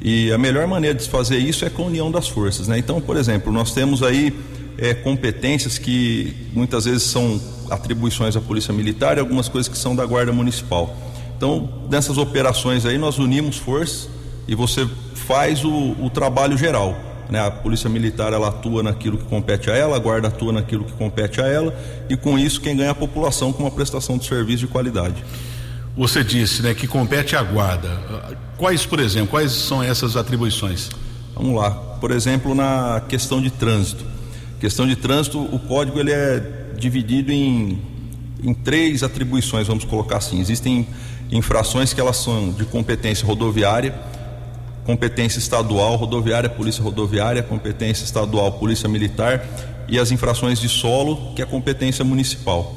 E 0.00 0.30
a 0.30 0.38
melhor 0.38 0.66
maneira 0.66 0.96
de 0.96 1.08
fazer 1.08 1.38
isso 1.38 1.64
é 1.64 1.70
com 1.70 1.84
a 1.84 1.86
união 1.86 2.10
das 2.10 2.28
forças. 2.28 2.68
Né? 2.68 2.78
Então, 2.78 3.00
por 3.00 3.16
exemplo, 3.16 3.52
nós 3.52 3.72
temos 3.72 4.02
aí 4.02 4.32
é, 4.76 4.94
competências 4.94 5.78
que 5.78 6.48
muitas 6.52 6.84
vezes 6.84 7.02
são 7.02 7.40
atribuições 7.70 8.34
da 8.34 8.40
Polícia 8.40 8.72
Militar 8.72 9.16
e 9.16 9.20
algumas 9.20 9.48
coisas 9.48 9.70
que 9.70 9.76
são 9.76 9.96
da 9.96 10.06
Guarda 10.06 10.32
Municipal. 10.32 10.96
Então, 11.36 11.68
nessas 11.90 12.16
operações 12.16 12.86
aí, 12.86 12.98
nós 12.98 13.18
unimos 13.18 13.56
forças 13.56 14.08
e 14.46 14.54
você 14.54 14.88
faz 15.14 15.64
o, 15.64 15.96
o 16.00 16.10
trabalho 16.10 16.56
geral. 16.56 16.96
Né? 17.30 17.44
A 17.44 17.50
Polícia 17.50 17.88
Militar 17.90 18.32
ela 18.32 18.48
atua 18.48 18.82
naquilo 18.82 19.18
que 19.18 19.24
compete 19.24 19.70
a 19.70 19.76
ela, 19.76 19.96
a 19.96 19.98
Guarda 19.98 20.28
atua 20.28 20.52
naquilo 20.52 20.84
que 20.84 20.92
compete 20.92 21.40
a 21.40 21.46
ela, 21.46 21.74
e 22.08 22.16
com 22.16 22.38
isso 22.38 22.60
quem 22.60 22.76
ganha 22.76 22.88
é 22.88 22.92
a 22.92 22.94
população 22.94 23.52
com 23.52 23.62
uma 23.64 23.70
prestação 23.70 24.16
de 24.16 24.26
serviço 24.26 24.60
de 24.60 24.66
qualidade. 24.66 25.22
Você 25.96 26.22
disse, 26.22 26.62
né, 26.62 26.74
que 26.74 26.86
compete 26.86 27.34
à 27.34 27.42
guarda. 27.42 27.88
Quais, 28.56 28.86
por 28.86 29.00
exemplo, 29.00 29.28
quais 29.28 29.50
são 29.50 29.82
essas 29.82 30.16
atribuições? 30.16 30.90
Vamos 31.34 31.56
lá. 31.56 31.70
Por 31.70 32.12
exemplo, 32.12 32.54
na 32.54 33.02
questão 33.08 33.42
de 33.42 33.50
trânsito. 33.50 34.04
Questão 34.60 34.86
de 34.86 34.94
trânsito, 34.94 35.40
o 35.40 35.58
código 35.58 35.98
ele 35.98 36.12
é 36.12 36.72
dividido 36.76 37.32
em, 37.32 37.80
em 38.42 38.54
três 38.54 39.02
atribuições, 39.02 39.66
vamos 39.66 39.84
colocar 39.84 40.18
assim. 40.18 40.40
Existem 40.40 40.86
infrações 41.30 41.92
que 41.92 42.00
elas 42.00 42.16
são 42.16 42.50
de 42.50 42.64
competência 42.64 43.26
rodoviária, 43.26 43.94
competência 44.88 45.38
estadual, 45.38 45.96
rodoviária, 45.96 46.48
polícia 46.48 46.82
rodoviária, 46.82 47.42
competência 47.42 48.04
estadual, 48.04 48.52
polícia 48.52 48.88
militar 48.88 49.44
e 49.86 49.98
as 49.98 50.10
infrações 50.10 50.58
de 50.58 50.66
solo, 50.66 51.34
que 51.36 51.42
é 51.42 51.44
competência 51.44 52.02
municipal. 52.02 52.74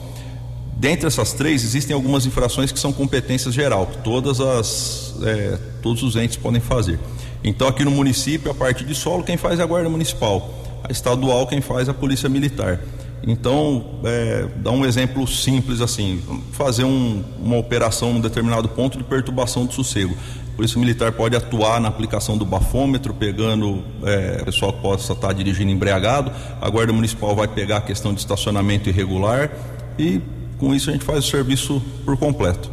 Dentre 0.75 1.07
essas 1.07 1.31
três, 1.31 1.63
existem 1.63 1.93
algumas 1.93 2.25
infrações 2.25 2.69
que 2.69 2.77
são 2.77 2.91
competências 2.91 3.53
geral, 3.53 3.85
que 3.85 3.99
todas 3.99 4.41
as, 4.41 5.15
é, 5.23 5.57
todos 5.81 6.03
os 6.03 6.17
entes 6.17 6.35
podem 6.35 6.59
fazer. 6.59 6.99
Então, 7.41 7.65
aqui 7.65 7.85
no 7.85 7.91
município, 7.91 8.51
a 8.51 8.53
parte 8.53 8.83
de 8.83 8.93
solo, 8.93 9.23
quem 9.23 9.37
faz 9.37 9.61
é 9.61 9.63
a 9.63 9.65
Guarda 9.65 9.87
Municipal. 9.87 10.53
A 10.83 10.91
estadual, 10.91 11.47
quem 11.47 11.61
faz 11.61 11.87
é 11.87 11.91
a 11.91 11.93
Polícia 11.93 12.27
Militar. 12.27 12.81
Então, 13.25 13.99
é, 14.03 14.47
dá 14.57 14.71
um 14.71 14.85
exemplo 14.85 15.27
simples 15.27 15.79
assim: 15.79 16.21
fazer 16.51 16.83
um, 16.83 17.23
uma 17.39 17.57
operação 17.57 18.13
num 18.13 18.19
determinado 18.19 18.67
ponto 18.67 18.97
de 18.97 19.03
perturbação 19.03 19.65
do 19.65 19.73
sossego. 19.73 20.15
Polícia 20.61 20.79
Militar 20.79 21.11
pode 21.11 21.35
atuar 21.35 21.81
na 21.81 21.87
aplicação 21.87 22.37
do 22.37 22.45
bafômetro, 22.45 23.15
pegando 23.15 23.83
é, 24.03 24.43
pessoal 24.43 24.71
que 24.71 24.79
possa 24.79 25.13
estar 25.13 25.33
dirigindo 25.33 25.71
embriagado. 25.71 26.31
A 26.61 26.69
Guarda 26.69 26.93
Municipal 26.93 27.35
vai 27.35 27.47
pegar 27.47 27.77
a 27.77 27.81
questão 27.81 28.13
de 28.13 28.19
estacionamento 28.19 28.87
irregular 28.87 29.49
e 29.97 30.21
com 30.59 30.71
isso 30.75 30.91
a 30.91 30.93
gente 30.93 31.03
faz 31.03 31.25
o 31.25 31.27
serviço 31.27 31.81
por 32.05 32.15
completo. 32.15 32.69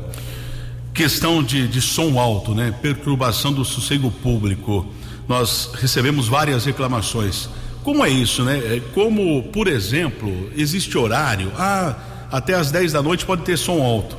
Questão 0.93 1.43
de, 1.43 1.67
de 1.67 1.81
som 1.81 2.21
alto, 2.21 2.55
né? 2.55 2.75
Perturbação 2.83 3.55
do 3.55 3.65
sossego 3.65 4.11
público. 4.11 4.87
Nós 5.27 5.71
recebemos 5.73 6.29
várias 6.29 6.67
reclamações. 6.67 7.49
Como 7.83 8.05
é 8.05 8.11
isso, 8.11 8.45
né? 8.45 8.59
É 8.59 8.83
como, 8.93 9.45
por 9.45 9.67
exemplo, 9.67 10.51
existe 10.55 10.99
horário, 10.99 11.51
ah, 11.57 11.97
até 12.31 12.53
às 12.53 12.71
10 12.71 12.93
da 12.93 13.03
noite 13.03 13.25
pode 13.25 13.45
ter 13.45 13.57
som 13.57 13.83
alto. 13.83 14.15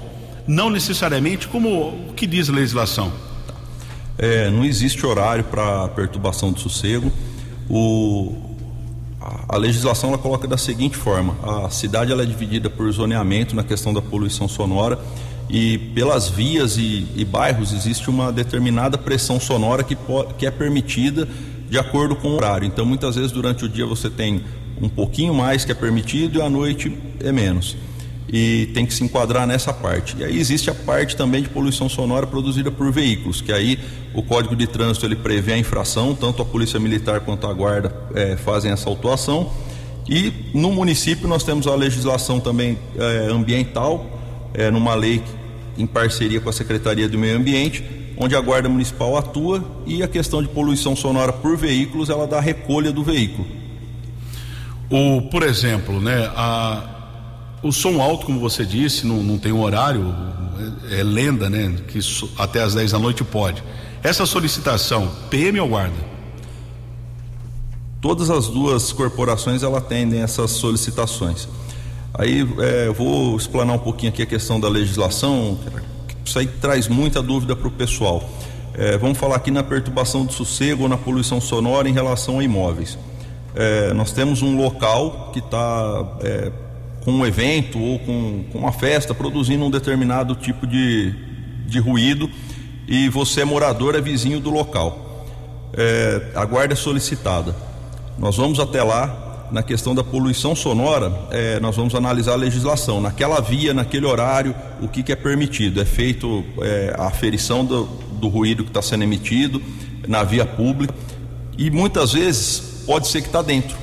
Não 0.48 0.72
necessariamente 0.72 1.48
como 1.48 2.10
o 2.10 2.14
que 2.16 2.26
diz 2.26 2.50
a 2.50 2.54
legislação. 2.54 3.29
É, 4.22 4.50
não 4.50 4.66
existe 4.66 5.06
horário 5.06 5.46
para 5.46 5.88
perturbação 5.88 6.52
do 6.52 6.60
sossego. 6.60 7.10
O, 7.70 8.36
a 9.48 9.56
legislação 9.56 10.10
ela 10.10 10.18
coloca 10.18 10.46
da 10.46 10.58
seguinte 10.58 10.98
forma: 10.98 11.38
a 11.42 11.70
cidade 11.70 12.12
ela 12.12 12.24
é 12.24 12.26
dividida 12.26 12.70
por 12.70 12.92
zoneamento 12.92 13.56
na 13.56 13.64
questão 13.64 13.94
da 13.94 14.02
poluição 14.02 14.46
sonora 14.50 15.00
e 15.50 15.78
pelas 15.96 16.28
vias 16.28 16.78
e, 16.78 17.08
e 17.16 17.24
bairros 17.24 17.72
existe 17.72 18.10
uma 18.10 18.30
determinada 18.30 18.98
pressão 18.98 19.40
sonora 19.40 19.84
que, 19.84 19.98
que 20.38 20.46
é 20.46 20.52
permitida 20.52 21.26
de 21.70 21.80
acordo 21.80 22.14
com 22.14 22.28
o 22.28 22.36
horário. 22.36 22.68
Então, 22.68 22.86
muitas 22.86 23.16
vezes 23.16 23.32
durante 23.32 23.64
o 23.64 23.70
dia 23.70 23.86
você 23.86 24.10
tem 24.10 24.44
um 24.82 24.90
pouquinho 24.90 25.34
mais 25.34 25.64
que 25.64 25.72
é 25.72 25.76
permitido 25.76 26.40
e 26.40 26.42
à 26.42 26.50
noite 26.50 26.96
é 27.22 27.32
menos 27.32 27.78
e 28.32 28.68
tem 28.74 28.86
que 28.86 28.94
se 28.94 29.04
enquadrar 29.04 29.48
nessa 29.48 29.74
parte. 29.74 30.16
E 30.18 30.24
aí 30.24 30.40
existe 30.40 30.70
a 30.70 30.74
parte 30.74 31.16
também 31.16 31.42
de 31.42 31.50
poluição 31.50 31.90
sonora 31.90 32.28
produzida 32.28 32.70
por 32.70 32.92
veículos, 32.92 33.42
que 33.42 33.52
aí 33.52 33.80
o 34.14 34.22
Código 34.22 34.56
de 34.56 34.68
Trânsito 34.68 35.06
ele 35.06 35.16
prevê 35.16 35.54
a 35.54 35.58
infração, 35.58 36.14
tanto 36.14 36.42
a 36.42 36.46
Polícia 36.46 36.80
Militar 36.80 37.22
quanto 37.22 37.48
a 37.48 37.54
Guarda 37.54 37.94
é, 38.14 38.38
fazem 38.38 38.72
essa 38.72 38.90
autuação. 38.90 39.52
E 40.08 40.32
no 40.54 40.72
município 40.72 41.28
nós 41.28 41.44
temos 41.44 41.68
a 41.68 41.76
legislação 41.76 42.40
também 42.40 42.78
é, 42.98 43.32
ambiental, 43.32 44.06
é, 44.54 44.70
numa 44.70 44.96
lei 44.96 45.24
em 45.78 45.88
parceria 45.88 46.40
com 46.40 46.50
a 46.50 46.54
Secretaria 46.54 47.08
do 47.08 47.18
Meio 47.18 47.38
Ambiente, 47.38 47.84
onde 48.18 48.36
a 48.36 48.42
Guarda 48.42 48.68
Municipal 48.68 49.18
atua 49.18 49.64
e 49.86 50.04
a 50.04 50.08
questão 50.08 50.42
de 50.42 50.50
poluição 50.50 50.96
sonora 50.96 51.32
por 51.32 51.56
veículos, 51.56 52.10
ela 52.10 52.28
dá 52.28 52.40
recolha 52.40 52.92
do 52.92 53.04
veículo. 53.04 53.48
O, 54.90 55.30
por 55.30 55.44
exemplo, 55.44 56.02
né, 56.02 56.30
a, 56.36 56.99
o 57.62 57.72
som 57.72 58.02
alto, 58.02 58.26
como 58.26 58.40
você 58.40 58.66
disse, 58.66 59.06
não, 59.06 59.22
não 59.22 59.38
tem 59.38 59.52
um 59.52 59.62
horário, 59.62 60.16
é, 60.90 61.00
é 61.00 61.04
lenda, 61.04 61.50
né, 61.50 61.76
que 61.88 62.02
so, 62.02 62.30
até 62.38 62.62
às 62.62 62.74
10 62.74 62.92
da 62.92 63.00
noite 63.00 63.24
pode. 63.24 63.64
Essa 64.02 64.26
solicitação, 64.26 65.12
PM 65.30 65.60
ou 65.60 65.68
guarda? 65.68 66.10
Todas 68.02 68.30
as 68.30 68.48
duas 68.48 68.94
corporações 68.94 69.62
ela 69.62 69.80
atendem 69.80 70.22
essas 70.22 70.52
solicitações. 70.52 71.50
Aí 72.14 72.48
é, 72.60 72.88
eu 72.88 72.94
vou 72.94 73.36
explanar 73.36 73.76
um 73.76 73.80
pouquinho 73.80 74.12
aqui 74.12 74.22
a 74.22 74.26
questão 74.26 74.60
da 74.60 74.70
legislação, 74.70 75.60
isso 76.24 76.40
aí 76.40 76.48
traz 76.48 76.88
muita 76.88 77.22
dúvida 77.22 77.56
para 77.56 77.68
o 77.68 77.72
pessoal. 77.72 78.24
É, 78.74 78.98
vamos 78.98 79.18
falar 79.18 79.36
aqui 79.36 79.52
na 79.52 79.64
perturbação 79.64 80.26
do 80.26 80.32
sossego 80.32 80.84
ou 80.84 80.90
na 80.90 80.98
poluição 80.98 81.42
sonora 81.42 81.90
em 81.90 81.94
relação 81.94 82.40
a 82.40 82.44
imóveis. 82.44 82.98
É, 83.54 83.94
nós 83.94 84.12
temos 84.14 84.42
um 84.42 84.56
local 84.56 85.32
que 85.34 85.40
está 85.40 86.18
é, 86.22 86.52
com 87.04 87.12
um 87.12 87.26
evento 87.26 87.80
ou 87.80 88.00
com, 88.00 88.44
com, 88.52 88.60
uma 88.60 88.72
festa 88.72 89.14
produzindo 89.14 89.64
um 89.64 89.72
determinado 89.72 90.36
tipo 90.36 90.68
de, 90.68 91.14
de 91.66 91.80
ruído 91.80 92.30
e 92.88 93.08
você 93.10 93.42
é 93.42 93.46
morador, 93.46 93.96
é 93.96 94.02
vizinho 94.02 94.40
do 94.40 94.50
local. 94.50 95.26
É, 95.74 96.32
a 96.36 96.44
guarda 96.46 96.74
é 96.74 96.76
solicitada. 96.76 97.56
Nós 98.18 98.36
vamos 98.36 98.60
até 98.60 98.84
lá, 98.84 99.48
na 99.52 99.64
questão 99.64 99.96
da 99.96 100.04
poluição 100.04 100.56
sonora, 100.56 101.12
é, 101.32 101.60
nós 101.60 101.76
vamos 101.76 101.96
analisar 101.96 102.34
a 102.34 102.36
legislação. 102.36 103.00
Naquela 103.00 103.40
via, 103.40 103.74
naquele 103.74 104.06
horário, 104.06 104.56
o 104.82 104.88
que, 104.88 105.04
que 105.04 105.12
é 105.12 105.16
permitido? 105.16 105.82
É 105.82 105.86
feito 105.86 106.44
é, 106.62 106.96
a 106.98 107.06
aferição 107.08 107.64
do, 107.64 107.86
do 108.14 108.28
ruído 108.28 108.64
que 108.64 108.70
está 108.70 108.82
sendo 108.82 109.04
emitido 109.04 109.62
na 110.08 110.24
via 110.24 110.46
pública 110.46 110.94
e 111.58 111.70
muitas 111.70 112.14
vezes 112.14 112.84
pode 112.86 113.08
ser 113.08 113.22
que 113.22 113.28
está 113.28 113.42
dentro. 113.42 113.78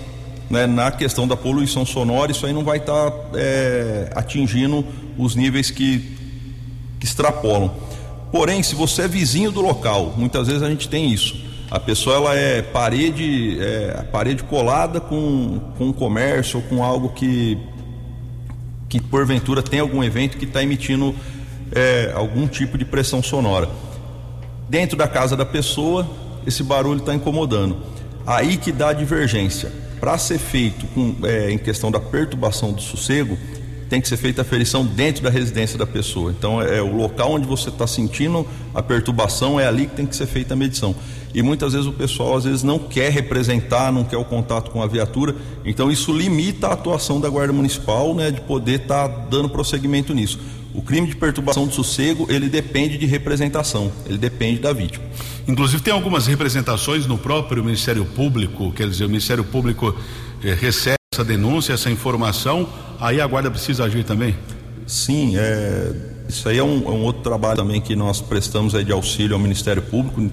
Né? 0.48 0.66
Na 0.66 0.90
questão 0.90 1.26
da 1.26 1.36
poluição 1.36 1.84
sonora, 1.84 2.30
isso 2.30 2.46
aí 2.46 2.52
não 2.52 2.64
vai 2.64 2.78
estar 2.78 3.10
tá, 3.10 3.28
é, 3.34 4.10
atingindo 4.14 4.84
os 5.18 5.34
níveis 5.34 5.70
que, 5.70 6.16
que 7.00 7.06
extrapolam. 7.06 7.74
Porém, 8.30 8.62
se 8.62 8.74
você 8.74 9.02
é 9.02 9.08
vizinho 9.08 9.50
do 9.50 9.60
local, 9.60 10.14
muitas 10.16 10.46
vezes 10.46 10.62
a 10.62 10.68
gente 10.68 10.88
tem 10.88 11.10
isso 11.10 11.46
a 11.70 11.80
pessoa 11.80 12.16
ela 12.16 12.34
é 12.34 12.62
parede, 12.62 13.58
é, 13.60 14.04
parede 14.12 14.42
colada 14.44 15.00
com, 15.00 15.60
com 15.76 15.92
comércio 15.92 16.60
ou 16.60 16.62
com 16.62 16.84
algo 16.84 17.08
que, 17.08 17.58
que 18.88 19.00
porventura 19.00 19.62
tem 19.62 19.80
algum 19.80 20.02
evento 20.02 20.36
que 20.36 20.44
está 20.44 20.62
emitindo 20.62 21.14
é, 21.72 22.12
algum 22.14 22.46
tipo 22.46 22.78
de 22.78 22.84
pressão 22.84 23.22
sonora. 23.22 23.68
Dentro 24.68 24.96
da 24.96 25.08
casa 25.08 25.36
da 25.36 25.44
pessoa, 25.44 26.08
esse 26.46 26.62
barulho 26.62 27.00
está 27.00 27.14
incomodando. 27.14 27.78
Aí 28.24 28.56
que 28.56 28.70
dá 28.70 28.90
a 28.90 28.92
divergência. 28.92 29.72
Para 30.00 30.18
ser 30.18 30.38
feito 30.38 30.86
com, 30.88 31.16
é, 31.24 31.50
em 31.50 31.58
questão 31.58 31.90
da 31.90 32.00
perturbação 32.00 32.72
do 32.72 32.80
sossego, 32.80 33.38
tem 33.88 34.00
que 34.00 34.08
ser 34.08 34.16
feita 34.16 34.42
a 34.42 34.44
ferição 34.44 34.84
dentro 34.84 35.22
da 35.22 35.30
residência 35.30 35.78
da 35.78 35.86
pessoa. 35.86 36.32
Então, 36.36 36.60
é, 36.60 36.78
é 36.78 36.82
o 36.82 36.94
local 36.94 37.32
onde 37.32 37.46
você 37.46 37.68
está 37.68 37.86
sentindo 37.86 38.46
a 38.74 38.82
perturbação, 38.82 39.60
é 39.60 39.66
ali 39.66 39.86
que 39.86 39.94
tem 39.94 40.06
que 40.06 40.16
ser 40.16 40.26
feita 40.26 40.54
a 40.54 40.56
medição 40.56 40.94
e 41.36 41.42
muitas 41.42 41.74
vezes 41.74 41.86
o 41.86 41.92
pessoal 41.92 42.34
às 42.34 42.44
vezes 42.44 42.62
não 42.62 42.78
quer 42.78 43.12
representar, 43.12 43.92
não 43.92 44.04
quer 44.04 44.16
o 44.16 44.24
contato 44.24 44.70
com 44.70 44.82
a 44.82 44.86
viatura, 44.86 45.36
então 45.66 45.92
isso 45.92 46.10
limita 46.10 46.68
a 46.68 46.72
atuação 46.72 47.20
da 47.20 47.28
Guarda 47.28 47.52
Municipal, 47.52 48.14
né, 48.14 48.30
de 48.30 48.40
poder 48.40 48.80
estar 48.80 49.06
tá 49.06 49.26
dando 49.28 49.46
prosseguimento 49.46 50.14
nisso. 50.14 50.40
O 50.76 50.82
crime 50.82 51.06
de 51.06 51.16
perturbação 51.16 51.66
do 51.66 51.72
sossego, 51.72 52.26
ele 52.28 52.50
depende 52.50 52.98
de 52.98 53.06
representação, 53.06 53.90
ele 54.04 54.18
depende 54.18 54.60
da 54.60 54.74
vítima. 54.74 55.02
Inclusive 55.48 55.82
tem 55.82 55.92
algumas 55.92 56.26
representações 56.26 57.06
no 57.06 57.16
próprio 57.16 57.64
Ministério 57.64 58.04
Público, 58.04 58.70
quer 58.72 58.86
dizer, 58.86 59.06
o 59.06 59.08
Ministério 59.08 59.42
Público 59.42 59.96
eh, 60.44 60.52
recebe 60.52 60.96
essa 61.14 61.24
denúncia, 61.24 61.72
essa 61.72 61.90
informação, 61.90 62.68
aí 63.00 63.22
a 63.22 63.26
guarda 63.26 63.50
precisa 63.50 63.84
agir 63.84 64.04
também? 64.04 64.36
Sim, 64.86 65.38
é, 65.38 65.92
isso 66.28 66.46
aí 66.46 66.58
é 66.58 66.62
um, 66.62 66.84
é 66.84 66.90
um 66.90 67.02
outro 67.04 67.22
trabalho 67.22 67.56
também 67.56 67.80
que 67.80 67.96
nós 67.96 68.20
prestamos 68.20 68.74
aí 68.74 68.84
de 68.84 68.92
auxílio 68.92 69.34
ao 69.34 69.40
Ministério 69.40 69.80
Público 69.80 70.30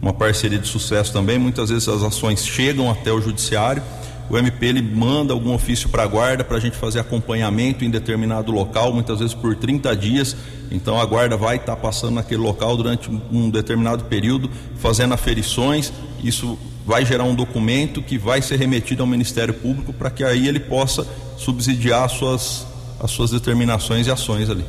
uma 0.00 0.12
parceria 0.12 0.58
de 0.58 0.68
sucesso 0.68 1.12
também. 1.12 1.38
Muitas 1.38 1.70
vezes 1.70 1.88
as 1.88 2.02
ações 2.02 2.46
chegam 2.46 2.90
até 2.90 3.12
o 3.12 3.20
judiciário. 3.20 3.82
O 4.30 4.36
MP 4.36 4.66
ele 4.66 4.82
manda 4.82 5.32
algum 5.32 5.54
ofício 5.54 5.88
para 5.88 6.02
a 6.02 6.06
guarda 6.06 6.44
para 6.44 6.58
a 6.58 6.60
gente 6.60 6.76
fazer 6.76 7.00
acompanhamento 7.00 7.84
em 7.84 7.90
determinado 7.90 8.52
local, 8.52 8.92
muitas 8.92 9.20
vezes 9.20 9.34
por 9.34 9.56
30 9.56 9.96
dias. 9.96 10.36
Então 10.70 11.00
a 11.00 11.04
guarda 11.06 11.36
vai 11.36 11.56
estar 11.56 11.76
tá 11.76 11.80
passando 11.80 12.14
naquele 12.14 12.42
local 12.42 12.76
durante 12.76 13.10
um 13.10 13.48
determinado 13.48 14.04
período, 14.04 14.50
fazendo 14.76 15.14
aferições. 15.14 15.92
Isso 16.22 16.58
vai 16.84 17.06
gerar 17.06 17.24
um 17.24 17.34
documento 17.34 18.02
que 18.02 18.18
vai 18.18 18.42
ser 18.42 18.58
remetido 18.58 19.02
ao 19.02 19.06
Ministério 19.06 19.54
Público 19.54 19.92
para 19.92 20.10
que 20.10 20.22
aí 20.22 20.46
ele 20.46 20.60
possa 20.60 21.06
subsidiar 21.38 22.04
as 22.04 22.12
suas, 22.12 22.66
as 23.00 23.10
suas 23.10 23.30
determinações 23.30 24.06
e 24.06 24.10
ações 24.10 24.50
ali. 24.50 24.64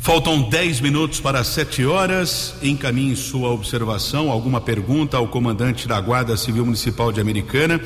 Faltam 0.00 0.42
10 0.42 0.80
minutos 0.80 1.20
para 1.20 1.44
7 1.44 1.84
horas. 1.84 2.54
Encaminhe 2.62 3.14
sua 3.14 3.50
observação, 3.50 4.30
alguma 4.30 4.60
pergunta 4.60 5.18
ao 5.18 5.28
comandante 5.28 5.86
da 5.86 6.00
Guarda 6.00 6.36
Civil 6.36 6.64
Municipal 6.64 7.12
de 7.12 7.20
Americana 7.20 7.80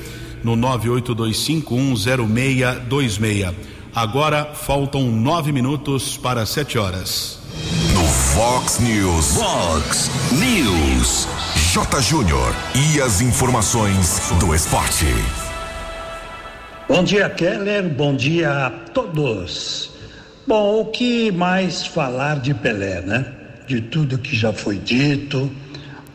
no 0.45 0.57
982510626. 0.57 3.55
Agora 3.95 4.47
faltam 4.55 5.11
9 5.11 5.53
minutos 5.53 6.17
para 6.17 6.45
7 6.45 6.79
horas. 6.79 7.39
No 7.95 8.05
Fox 8.05 8.81
News. 8.81 9.37
Fox 9.37 10.11
News. 10.33 11.29
J. 11.73 12.03
Júnior. 12.03 12.53
E 12.75 13.01
as 13.01 13.21
informações 13.21 14.21
do 14.39 14.55
esporte. 14.55 15.07
Bom 16.89 17.03
dia, 17.03 17.29
Keller. 17.31 17.89
Bom 17.89 18.15
dia 18.15 18.67
a 18.67 18.71
todos. 18.71 19.91
Bom, 20.47 20.81
o 20.81 20.87
que 20.87 21.33
mais 21.33 21.87
falar 21.87 22.41
de 22.41 22.53
Pelé, 22.53 23.01
né? 23.01 23.25
De 23.67 23.81
tudo 23.81 24.19
que 24.19 24.37
já 24.37 24.53
foi 24.53 24.77
dito 24.77 25.51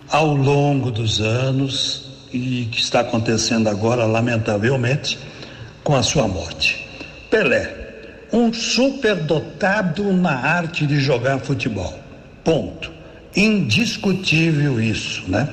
ao 0.10 0.36
longo 0.36 0.92
dos 0.92 1.22
anos 1.22 2.09
e 2.32 2.68
que 2.72 2.80
está 2.80 3.02
acontecendo 3.02 3.68
agora, 3.68 4.06
lamentavelmente, 4.06 5.20
com 5.84 5.96
a 5.96 6.04
sua 6.04 6.28
morte. 6.28 6.88
Pelé, 7.30 7.76
um 8.32 8.54
superdotado 8.54 10.12
na 10.14 10.34
arte 10.34 10.86
de 10.86 11.00
jogar 11.00 11.40
futebol. 11.40 11.98
Ponto. 12.44 12.92
Indiscutível 13.36 14.82
isso, 14.82 15.24
né? 15.30 15.50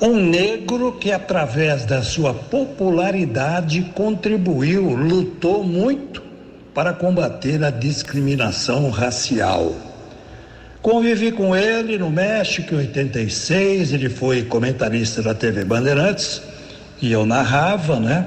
Um 0.00 0.16
negro 0.16 0.92
que, 0.92 1.12
através 1.12 1.84
da 1.84 2.02
sua 2.02 2.34
popularidade, 2.34 3.82
contribuiu, 3.94 4.90
lutou 4.90 5.62
muito 5.62 6.22
para 6.74 6.92
combater 6.92 7.62
a 7.62 7.70
discriminação 7.70 8.90
racial. 8.90 9.74
Convivi 10.84 11.32
com 11.32 11.56
ele 11.56 11.96
no 11.96 12.10
México 12.10 12.74
em 12.74 12.78
86, 12.80 13.94
ele 13.94 14.10
foi 14.10 14.42
comentarista 14.42 15.22
da 15.22 15.32
TV 15.32 15.64
Bandeirantes 15.64 16.42
e 17.00 17.10
eu 17.10 17.24
narrava, 17.24 17.98
né? 17.98 18.26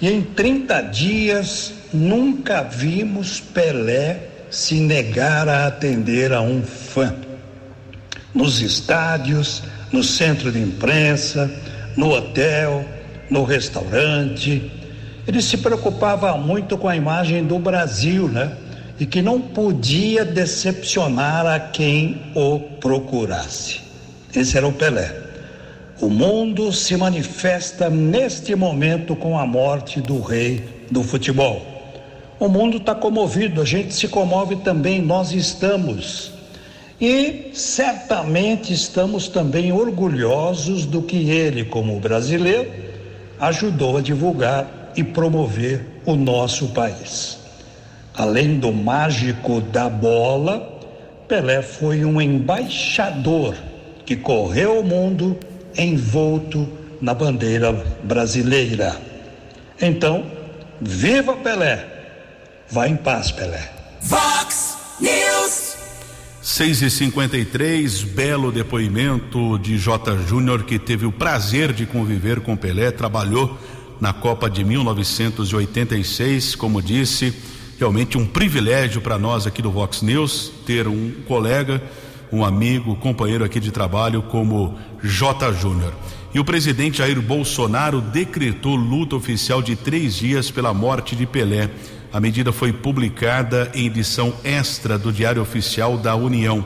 E 0.00 0.08
em 0.08 0.22
30 0.22 0.82
dias 0.82 1.72
nunca 1.92 2.62
vimos 2.62 3.40
Pelé 3.40 4.20
se 4.52 4.76
negar 4.76 5.48
a 5.48 5.66
atender 5.66 6.32
a 6.32 6.40
um 6.40 6.62
fã. 6.62 7.12
Nos 8.32 8.62
estádios, 8.62 9.60
no 9.90 10.04
centro 10.04 10.52
de 10.52 10.60
imprensa, 10.60 11.50
no 11.96 12.10
hotel, 12.10 12.84
no 13.28 13.42
restaurante, 13.42 14.70
ele 15.26 15.42
se 15.42 15.56
preocupava 15.56 16.36
muito 16.36 16.78
com 16.78 16.86
a 16.86 16.94
imagem 16.94 17.44
do 17.44 17.58
Brasil, 17.58 18.28
né? 18.28 18.56
E 19.00 19.06
que 19.06 19.22
não 19.22 19.40
podia 19.40 20.24
decepcionar 20.24 21.46
a 21.46 21.58
quem 21.58 22.20
o 22.34 22.60
procurasse. 22.60 23.80
Esse 24.36 24.58
era 24.58 24.68
o 24.68 24.72
Pelé. 24.72 25.12
O 26.00 26.08
mundo 26.08 26.70
se 26.72 26.96
manifesta 26.96 27.90
neste 27.90 28.54
momento 28.54 29.16
com 29.16 29.38
a 29.38 29.46
morte 29.46 30.00
do 30.00 30.20
rei 30.20 30.62
do 30.90 31.02
futebol. 31.02 31.66
O 32.38 32.48
mundo 32.48 32.76
está 32.76 32.94
comovido, 32.94 33.60
a 33.60 33.64
gente 33.64 33.94
se 33.94 34.06
comove 34.06 34.56
também, 34.56 35.00
nós 35.00 35.32
estamos. 35.32 36.32
E 37.00 37.50
certamente 37.54 38.72
estamos 38.74 39.28
também 39.28 39.72
orgulhosos 39.72 40.84
do 40.84 41.00
que 41.00 41.30
ele, 41.30 41.64
como 41.64 41.98
brasileiro, 41.98 42.70
ajudou 43.40 43.96
a 43.96 44.02
divulgar 44.02 44.92
e 44.94 45.02
promover 45.02 45.86
o 46.04 46.14
nosso 46.16 46.68
país. 46.68 47.39
Além 48.14 48.58
do 48.58 48.72
mágico 48.72 49.60
da 49.60 49.88
bola, 49.88 50.78
Pelé 51.28 51.62
foi 51.62 52.04
um 52.04 52.20
embaixador 52.20 53.54
que 54.04 54.16
correu 54.16 54.80
o 54.80 54.84
mundo 54.84 55.38
envolto 55.76 56.68
na 57.00 57.14
bandeira 57.14 57.72
brasileira. 58.02 59.00
Então, 59.80 60.24
viva 60.80 61.36
Pelé! 61.36 61.86
Vá 62.68 62.88
em 62.88 62.96
paz, 62.96 63.30
Pelé. 63.30 63.72
Vox 64.00 64.76
News. 65.00 65.76
6 66.42 66.82
e 66.82 66.90
53 66.90 68.02
belo 68.02 68.50
depoimento 68.50 69.58
de 69.58 69.76
J. 69.76 70.16
Júnior, 70.26 70.64
que 70.64 70.78
teve 70.78 71.06
o 71.06 71.12
prazer 71.12 71.72
de 71.72 71.86
conviver 71.86 72.40
com 72.40 72.56
Pelé, 72.56 72.90
trabalhou 72.90 73.58
na 74.00 74.12
Copa 74.12 74.48
de 74.48 74.64
1986, 74.64 76.54
como 76.54 76.80
disse, 76.80 77.34
realmente 77.80 78.18
um 78.18 78.26
privilégio 78.26 79.00
para 79.00 79.18
nós 79.18 79.46
aqui 79.46 79.62
do 79.62 79.70
Vox 79.70 80.02
News 80.02 80.52
ter 80.66 80.86
um 80.86 81.12
colega, 81.26 81.82
um 82.30 82.44
amigo, 82.44 82.94
companheiro 82.96 83.42
aqui 83.42 83.58
de 83.58 83.70
trabalho 83.70 84.20
como 84.20 84.78
J. 85.02 85.50
Júnior. 85.54 85.94
E 86.34 86.38
o 86.38 86.44
presidente 86.44 86.98
Jair 86.98 87.18
Bolsonaro 87.22 88.02
decretou 88.02 88.76
luta 88.76 89.16
oficial 89.16 89.62
de 89.62 89.76
três 89.76 90.16
dias 90.16 90.50
pela 90.50 90.74
morte 90.74 91.16
de 91.16 91.24
Pelé. 91.24 91.70
A 92.12 92.20
medida 92.20 92.52
foi 92.52 92.70
publicada 92.70 93.72
em 93.74 93.86
edição 93.86 94.34
extra 94.44 94.98
do 94.98 95.10
Diário 95.10 95.40
Oficial 95.40 95.96
da 95.96 96.14
União. 96.14 96.62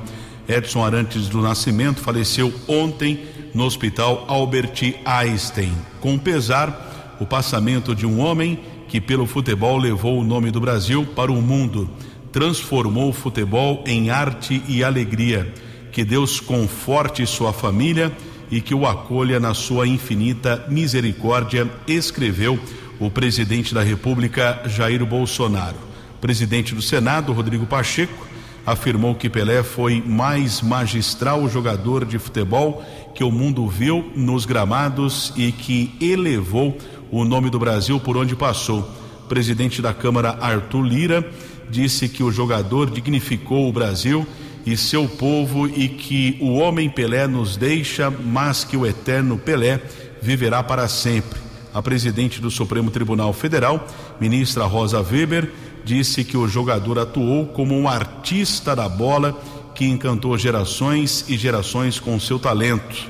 Edson 0.48 0.84
Arantes 0.84 1.28
do 1.28 1.40
Nascimento 1.40 2.00
faleceu 2.00 2.52
ontem 2.66 3.20
no 3.54 3.64
Hospital 3.64 4.24
Albert 4.26 4.96
Einstein. 5.04 5.72
Com 6.00 6.18
pesar, 6.18 7.16
o 7.20 7.24
passamento 7.24 7.94
de 7.94 8.04
um 8.04 8.18
homem 8.18 8.58
que, 8.94 9.00
pelo 9.00 9.26
futebol, 9.26 9.76
levou 9.76 10.20
o 10.20 10.22
nome 10.22 10.52
do 10.52 10.60
Brasil 10.60 11.04
para 11.16 11.32
o 11.32 11.42
mundo, 11.42 11.90
transformou 12.30 13.08
o 13.08 13.12
futebol 13.12 13.82
em 13.84 14.08
arte 14.08 14.62
e 14.68 14.84
alegria. 14.84 15.52
Que 15.90 16.04
Deus 16.04 16.38
conforte 16.38 17.26
sua 17.26 17.52
família 17.52 18.12
e 18.52 18.60
que 18.60 18.72
o 18.72 18.86
acolha 18.86 19.40
na 19.40 19.52
sua 19.52 19.84
infinita 19.84 20.64
misericórdia, 20.68 21.68
escreveu 21.88 22.56
o 23.00 23.10
presidente 23.10 23.74
da 23.74 23.82
República, 23.82 24.62
Jair 24.66 25.04
Bolsonaro. 25.04 25.78
Presidente 26.20 26.72
do 26.72 26.80
Senado, 26.80 27.32
Rodrigo 27.32 27.66
Pacheco, 27.66 28.24
afirmou 28.64 29.16
que 29.16 29.28
Pelé 29.28 29.64
foi 29.64 30.00
mais 30.06 30.62
magistral 30.62 31.48
jogador 31.48 32.04
de 32.04 32.20
futebol 32.20 32.84
que 33.12 33.24
o 33.24 33.30
mundo 33.30 33.68
viu 33.68 34.10
nos 34.14 34.46
gramados 34.46 35.32
e 35.36 35.50
que 35.50 35.94
elevou 36.00 36.78
o 37.20 37.24
nome 37.24 37.48
do 37.48 37.60
Brasil 37.60 38.00
por 38.00 38.16
onde 38.16 38.34
passou. 38.34 38.80
O 39.24 39.28
presidente 39.28 39.80
da 39.80 39.94
Câmara, 39.94 40.36
Arthur 40.40 40.82
Lira, 40.82 41.24
disse 41.70 42.08
que 42.08 42.24
o 42.24 42.32
jogador 42.32 42.90
dignificou 42.90 43.68
o 43.68 43.72
Brasil 43.72 44.26
e 44.66 44.76
seu 44.76 45.06
povo 45.06 45.68
e 45.68 45.88
que 45.88 46.36
o 46.40 46.54
homem 46.54 46.90
Pelé 46.90 47.28
nos 47.28 47.56
deixa, 47.56 48.10
mas 48.10 48.64
que 48.64 48.76
o 48.76 48.84
eterno 48.84 49.38
Pelé 49.38 49.80
viverá 50.20 50.60
para 50.62 50.88
sempre. 50.88 51.38
A 51.72 51.80
presidente 51.80 52.40
do 52.40 52.50
Supremo 52.50 52.90
Tribunal 52.90 53.32
Federal, 53.32 53.86
ministra 54.20 54.64
Rosa 54.64 55.00
Weber, 55.00 55.52
disse 55.84 56.24
que 56.24 56.36
o 56.36 56.48
jogador 56.48 56.98
atuou 56.98 57.46
como 57.46 57.78
um 57.78 57.88
artista 57.88 58.74
da 58.74 58.88
bola 58.88 59.40
que 59.72 59.84
encantou 59.84 60.36
gerações 60.36 61.24
e 61.28 61.36
gerações 61.36 62.00
com 62.00 62.18
seu 62.18 62.40
talento. 62.40 63.08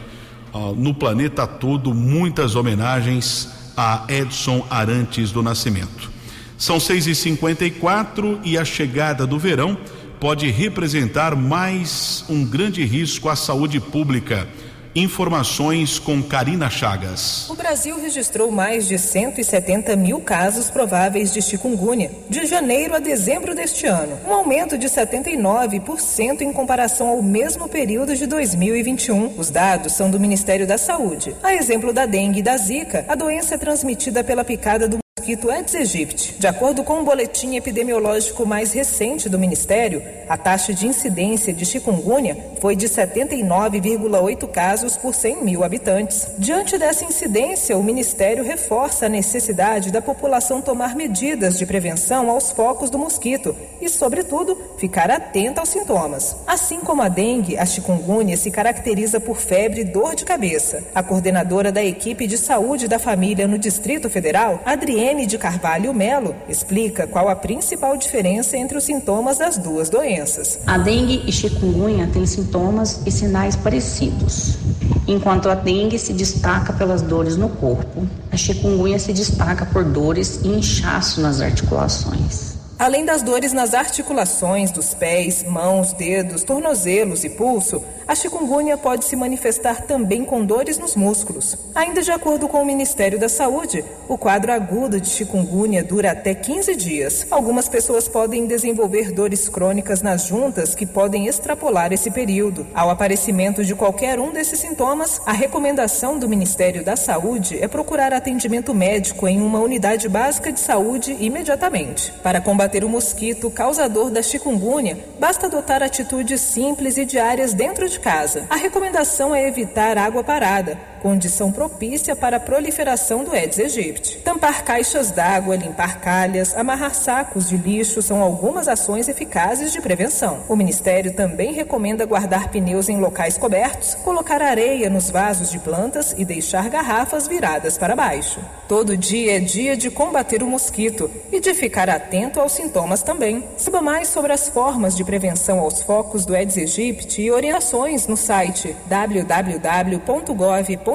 Ah, 0.52 0.72
no 0.76 0.92
planeta 0.92 1.46
todo, 1.46 1.94
muitas 1.94 2.54
homenagens 2.54 3.63
a 3.76 4.04
Edson 4.08 4.66
Arantes 4.70 5.30
do 5.30 5.42
Nascimento. 5.42 6.10
São 6.56 6.78
6 6.78 7.08
e 7.08 7.14
54 7.14 8.40
e 8.44 8.56
a 8.56 8.64
chegada 8.64 9.26
do 9.26 9.38
verão 9.38 9.76
pode 10.20 10.50
representar 10.50 11.34
mais 11.36 12.24
um 12.28 12.44
grande 12.44 12.84
risco 12.84 13.28
à 13.28 13.36
saúde 13.36 13.80
pública. 13.80 14.48
Informações 14.96 15.98
com 15.98 16.22
Karina 16.22 16.70
Chagas. 16.70 17.50
O 17.50 17.56
Brasil 17.56 18.00
registrou 18.00 18.52
mais 18.52 18.86
de 18.86 18.96
170 18.96 19.96
mil 19.96 20.20
casos 20.20 20.70
prováveis 20.70 21.32
de 21.32 21.42
chikungunya 21.42 22.12
de 22.30 22.46
janeiro 22.46 22.94
a 22.94 23.00
dezembro 23.00 23.56
deste 23.56 23.86
ano, 23.86 24.16
um 24.24 24.32
aumento 24.32 24.78
de 24.78 24.86
79% 24.86 26.42
em 26.42 26.52
comparação 26.52 27.08
ao 27.08 27.20
mesmo 27.20 27.68
período 27.68 28.14
de 28.14 28.24
2021. 28.24 29.36
Os 29.36 29.50
dados 29.50 29.94
são 29.94 30.08
do 30.08 30.20
Ministério 30.20 30.64
da 30.64 30.78
Saúde. 30.78 31.34
A 31.42 31.52
exemplo 31.52 31.92
da 31.92 32.06
dengue 32.06 32.38
e 32.38 32.42
da 32.42 32.56
zika, 32.56 33.04
a 33.08 33.16
doença 33.16 33.56
é 33.56 33.58
transmitida 33.58 34.22
pela 34.22 34.44
picada 34.44 34.88
do 34.88 35.03
mosquito 35.24 35.50
Aedes 35.50 35.74
aegypti. 35.74 36.34
De 36.38 36.46
acordo 36.46 36.84
com 36.84 37.00
o 37.00 37.04
boletim 37.04 37.56
epidemiológico 37.56 38.44
mais 38.44 38.72
recente 38.72 39.26
do 39.26 39.38
Ministério, 39.38 40.02
a 40.28 40.36
taxa 40.36 40.74
de 40.74 40.86
incidência 40.86 41.50
de 41.50 41.64
chikungunya 41.64 42.36
foi 42.60 42.76
de 42.76 42.86
79,8 42.86 44.46
casos 44.48 44.96
por 44.98 45.14
100 45.14 45.42
mil 45.42 45.64
habitantes. 45.64 46.26
Diante 46.38 46.76
dessa 46.76 47.04
incidência, 47.04 47.76
o 47.76 47.82
Ministério 47.82 48.44
reforça 48.44 49.06
a 49.06 49.08
necessidade 49.08 49.90
da 49.90 50.02
população 50.02 50.60
tomar 50.60 50.94
medidas 50.94 51.58
de 51.58 51.64
prevenção 51.64 52.28
aos 52.28 52.52
focos 52.52 52.90
do 52.90 52.98
mosquito 52.98 53.56
e, 53.80 53.88
sobretudo, 53.88 54.58
ficar 54.76 55.10
atenta 55.10 55.60
aos 55.60 55.70
sintomas. 55.70 56.36
Assim 56.46 56.80
como 56.80 57.00
a 57.00 57.08
dengue, 57.08 57.56
a 57.56 57.64
chikungunya 57.64 58.36
se 58.36 58.50
caracteriza 58.50 59.18
por 59.18 59.38
febre 59.38 59.80
e 59.80 59.84
dor 59.84 60.14
de 60.14 60.26
cabeça. 60.26 60.84
A 60.94 61.02
coordenadora 61.02 61.72
da 61.72 61.82
equipe 61.82 62.26
de 62.26 62.36
saúde 62.36 62.88
da 62.88 62.98
família 62.98 63.48
no 63.48 63.58
Distrito 63.58 64.10
Federal, 64.10 64.60
Adriene 64.64 65.13
de 65.22 65.38
Carvalho 65.38 65.94
Melo 65.94 66.34
explica 66.48 67.06
qual 67.06 67.28
a 67.28 67.36
principal 67.36 67.96
diferença 67.96 68.56
entre 68.56 68.76
os 68.76 68.82
sintomas 68.82 69.38
das 69.38 69.56
duas 69.56 69.88
doenças. 69.88 70.58
A 70.66 70.76
dengue 70.76 71.22
e 71.24 71.30
chikungunya 71.30 72.08
têm 72.12 72.26
sintomas 72.26 73.00
e 73.06 73.10
sinais 73.12 73.54
parecidos. 73.54 74.58
Enquanto 75.06 75.48
a 75.48 75.54
dengue 75.54 75.98
se 75.98 76.12
destaca 76.12 76.72
pelas 76.72 77.00
dores 77.00 77.36
no 77.36 77.48
corpo, 77.48 78.06
a 78.32 78.36
chikungunya 78.36 78.98
se 78.98 79.12
destaca 79.12 79.64
por 79.64 79.84
dores 79.84 80.40
e 80.42 80.48
inchaço 80.48 81.20
nas 81.20 81.40
articulações. 81.40 82.53
Além 82.76 83.04
das 83.04 83.22
dores 83.22 83.52
nas 83.52 83.72
articulações 83.72 84.72
dos 84.72 84.94
pés, 84.94 85.44
mãos, 85.44 85.92
dedos, 85.92 86.42
tornozelos 86.42 87.22
e 87.22 87.30
pulso, 87.30 87.80
a 88.06 88.14
chikungunya 88.14 88.76
pode 88.76 89.04
se 89.04 89.16
manifestar 89.16 89.82
também 89.82 90.24
com 90.24 90.44
dores 90.44 90.76
nos 90.76 90.94
músculos. 90.94 91.56
Ainda 91.74 92.02
de 92.02 92.10
acordo 92.10 92.48
com 92.48 92.60
o 92.60 92.66
Ministério 92.66 93.18
da 93.18 93.28
Saúde, 93.28 93.84
o 94.08 94.18
quadro 94.18 94.52
agudo 94.52 95.00
de 95.00 95.08
chikungunya 95.08 95.82
dura 95.82 96.10
até 96.10 96.34
15 96.34 96.76
dias. 96.76 97.26
Algumas 97.30 97.68
pessoas 97.68 98.08
podem 98.08 98.46
desenvolver 98.46 99.12
dores 99.12 99.48
crônicas 99.48 100.02
nas 100.02 100.26
juntas 100.26 100.74
que 100.74 100.84
podem 100.84 101.28
extrapolar 101.28 101.92
esse 101.92 102.10
período. 102.10 102.66
Ao 102.74 102.90
aparecimento 102.90 103.64
de 103.64 103.74
qualquer 103.74 104.20
um 104.20 104.32
desses 104.32 104.58
sintomas, 104.58 105.20
a 105.24 105.32
recomendação 105.32 106.18
do 106.18 106.28
Ministério 106.28 106.84
da 106.84 106.96
Saúde 106.96 107.58
é 107.62 107.68
procurar 107.68 108.12
atendimento 108.12 108.74
médico 108.74 109.26
em 109.26 109.40
uma 109.40 109.60
unidade 109.60 110.08
básica 110.08 110.52
de 110.52 110.60
saúde 110.60 111.16
imediatamente. 111.20 112.12
Para 112.22 112.40
combater 112.40 112.73
combater 112.74 112.84
o 112.84 112.88
mosquito 112.88 113.50
causador 113.50 114.10
da 114.10 114.22
chikungunya, 114.22 114.98
basta 115.18 115.46
adotar 115.46 115.82
atitudes 115.82 116.40
simples 116.40 116.96
e 116.96 117.04
diárias 117.04 117.54
dentro 117.54 117.88
de 117.88 118.00
casa. 118.00 118.46
A 118.50 118.56
recomendação 118.56 119.34
é 119.34 119.46
evitar 119.46 119.96
água 119.96 120.24
parada, 120.24 120.76
condição 121.04 121.52
propícia 121.52 122.16
para 122.16 122.38
a 122.38 122.40
proliferação 122.40 123.24
do 123.24 123.32
Aedes 123.32 123.58
aegypti. 123.58 124.16
Tampar 124.20 124.64
caixas 124.64 125.10
d'água, 125.10 125.54
limpar 125.54 126.00
calhas, 126.00 126.56
amarrar 126.56 126.94
sacos 126.94 127.50
de 127.50 127.58
lixo 127.58 128.00
são 128.00 128.22
algumas 128.22 128.68
ações 128.68 129.06
eficazes 129.06 129.70
de 129.70 129.82
prevenção. 129.82 130.40
O 130.48 130.56
Ministério 130.56 131.12
também 131.12 131.52
recomenda 131.52 132.06
guardar 132.06 132.48
pneus 132.48 132.88
em 132.88 132.98
locais 132.98 133.36
cobertos, 133.36 133.94
colocar 133.96 134.40
areia 134.40 134.88
nos 134.88 135.10
vasos 135.10 135.50
de 135.50 135.58
plantas 135.58 136.14
e 136.16 136.24
deixar 136.24 136.70
garrafas 136.70 137.28
viradas 137.28 137.76
para 137.76 137.94
baixo. 137.94 138.40
Todo 138.66 138.96
dia 138.96 139.36
é 139.36 139.40
dia 139.40 139.76
de 139.76 139.90
combater 139.90 140.42
o 140.42 140.46
mosquito 140.46 141.10
e 141.30 141.38
de 141.38 141.52
ficar 141.52 141.90
atento 141.90 142.40
aos 142.40 142.52
sintomas 142.52 143.02
também. 143.02 143.44
Saiba 143.58 143.82
mais 143.82 144.08
sobre 144.08 144.32
as 144.32 144.48
formas 144.48 144.96
de 144.96 145.04
prevenção 145.04 145.60
aos 145.60 145.82
focos 145.82 146.24
do 146.24 146.34
Aedes 146.34 146.56
aegypti 146.56 147.20
e 147.20 147.30
orientações 147.30 148.06
no 148.06 148.16
site 148.16 148.74
www.gov.br 148.86 150.93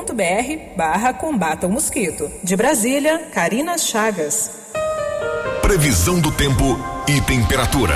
barra 0.76 1.14
combata 1.14 1.68
o 1.68 1.72
mosquito. 1.72 2.30
De 2.44 2.56
Brasília, 2.56 3.30
Karina 3.34 3.78
Chagas. 3.78 4.52
Previsão 5.62 6.20
do 6.20 6.32
tempo 6.32 6.80
e 7.08 7.22
temperatura. 7.22 7.96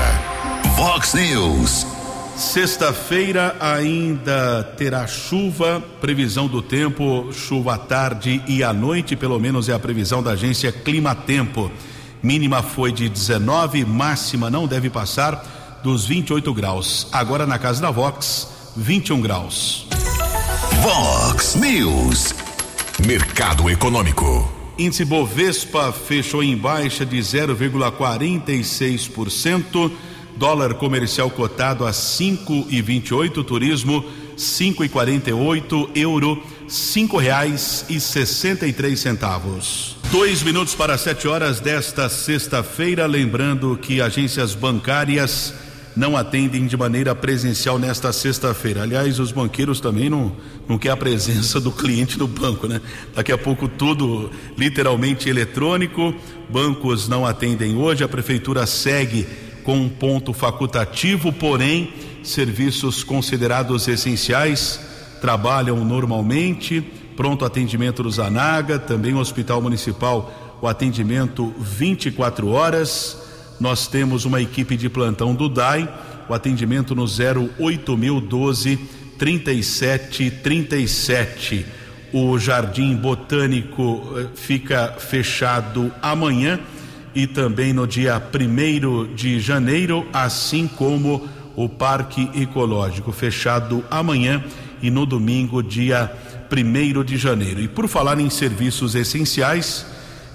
Vox 0.76 1.14
News. 1.14 1.88
Sexta-feira 2.36 3.56
ainda 3.60 4.64
terá 4.76 5.06
chuva, 5.06 5.84
previsão 6.02 6.48
do 6.48 6.62
tempo, 6.64 7.32
chuva 7.32 7.76
à 7.76 7.78
tarde 7.78 8.44
e 8.48 8.64
à 8.64 8.74
noite, 8.74 9.16
pelo 9.16 9.40
menos 9.40 9.70
é 9.70 9.74
a 9.74 9.80
previsão 9.80 10.22
da 10.24 10.32
agência 10.32 10.72
Clima 10.72 11.14
Tempo. 11.14 11.72
Mínima 12.24 12.64
foi 12.64 12.92
de 12.92 13.08
19, 13.08 13.86
máxima 13.86 14.50
não 14.50 14.68
deve 14.68 14.90
passar 14.90 15.82
dos 15.84 16.06
28 16.06 16.54
graus. 16.54 17.08
Agora 17.12 17.46
na 17.46 17.60
casa 17.60 17.82
da 17.82 17.92
Vox, 17.92 18.48
21 18.76 19.22
graus. 19.22 19.88
Vox 20.82 21.56
News. 21.56 22.34
Mercado 23.06 23.70
Econômico. 23.70 24.50
Índice 24.78 25.04
Bovespa 25.06 25.92
fechou 25.92 26.44
em 26.44 26.56
baixa 26.58 27.06
de 27.06 27.18
0,46%. 27.18 29.92
Dólar 30.36 30.74
comercial 30.76 31.30
cotado 31.30 31.86
a 31.86 31.94
cinco 31.94 32.66
e 32.70 32.82
vinte 32.82 33.10
e 33.10 33.14
oito, 33.14 33.44
turismo 33.44 34.04
cinco 34.36 34.84
e 34.84 34.90
quarenta 34.90 35.30
e 35.30 35.34
oito, 35.34 35.88
euro 35.94 36.42
cinco 36.68 37.18
reais 37.18 37.86
e 37.88 38.00
sessenta 38.00 38.66
e 38.66 38.74
três 38.74 39.00
centavos. 39.00 39.96
Dois 40.12 40.42
minutos 40.42 40.74
para 40.74 40.98
sete 40.98 41.28
horas 41.28 41.60
desta 41.60 42.10
sexta-feira, 42.10 43.06
lembrando 43.06 43.78
que 43.78 44.02
agências 44.02 44.56
bancárias 44.56 45.54
não 45.96 46.18
atendem 46.18 46.66
de 46.66 46.76
maneira 46.76 47.14
presencial 47.14 47.78
nesta 47.78 48.12
sexta-feira. 48.12 48.82
Aliás, 48.82 49.20
os 49.20 49.32
banqueiros 49.32 49.80
também 49.80 50.10
não, 50.10 50.36
não 50.68 50.78
quer 50.78 50.92
a 50.92 50.98
presença 50.98 51.60
do 51.60 51.72
cliente 51.72 52.18
no 52.18 52.28
banco, 52.28 52.68
né? 52.68 52.82
Daqui 53.16 53.32
a 53.32 53.38
pouco 53.38 53.68
tudo 53.68 54.30
literalmente 54.58 55.30
eletrônico. 55.30 56.14
Bancos 56.50 57.08
não 57.08 57.26
atendem 57.26 57.76
hoje, 57.76 58.04
a 58.04 58.08
prefeitura 58.08 58.66
segue 58.66 59.28
com 59.64 59.78
um 59.78 59.90
ponto 59.90 60.34
facultativo, 60.34 61.32
porém, 61.32 61.94
serviços 62.24 63.04
considerados 63.04 63.88
essenciais 63.88 64.80
trabalham 65.22 65.86
normalmente. 65.86 66.82
Pronto 67.16 67.46
atendimento 67.46 68.02
do 68.02 68.10
Zanaga, 68.10 68.80
também 68.80 69.14
o 69.14 69.20
Hospital 69.20 69.62
Municipal, 69.62 70.58
o 70.62 70.68
atendimento 70.68 71.54
24 71.60 72.50
horas 72.50 73.33
nós 73.60 73.88
temos 73.88 74.24
uma 74.26 74.42
equipe 74.42 74.78
de 74.78 74.90
plantão 74.90 75.36
do 75.36 75.50
DAI, 75.50 75.88
o 76.28 76.34
atendimento 76.34 76.96
no 76.96 77.06
08012 77.06 78.80
3737. 79.18 81.66
O 82.12 82.38
Jardim 82.38 82.94
Botânico 82.96 84.04
eh, 84.18 84.28
fica 84.36 84.96
fechado 85.00 85.90
amanhã 86.02 86.60
e 87.16 87.26
também 87.26 87.72
no 87.74 87.88
dia 87.88 88.22
1 88.22 89.14
de 89.14 89.40
janeiro, 89.40 90.06
assim 90.14 90.68
como 90.68 91.28
o 91.56 91.70
Parque 91.70 92.30
Ecológico 92.36 93.12
fechado 93.12 93.84
amanhã 93.90 94.44
e 94.82 94.92
no 94.92 95.06
domingo, 95.06 95.64
dia 95.64 96.12
1 96.52 97.04
de 97.04 97.18
janeiro. 97.18 97.62
E 97.62 97.68
por 97.68 97.88
falar 97.88 98.20
em 98.20 98.30
serviços 98.30 98.96
essenciais, 98.96 99.86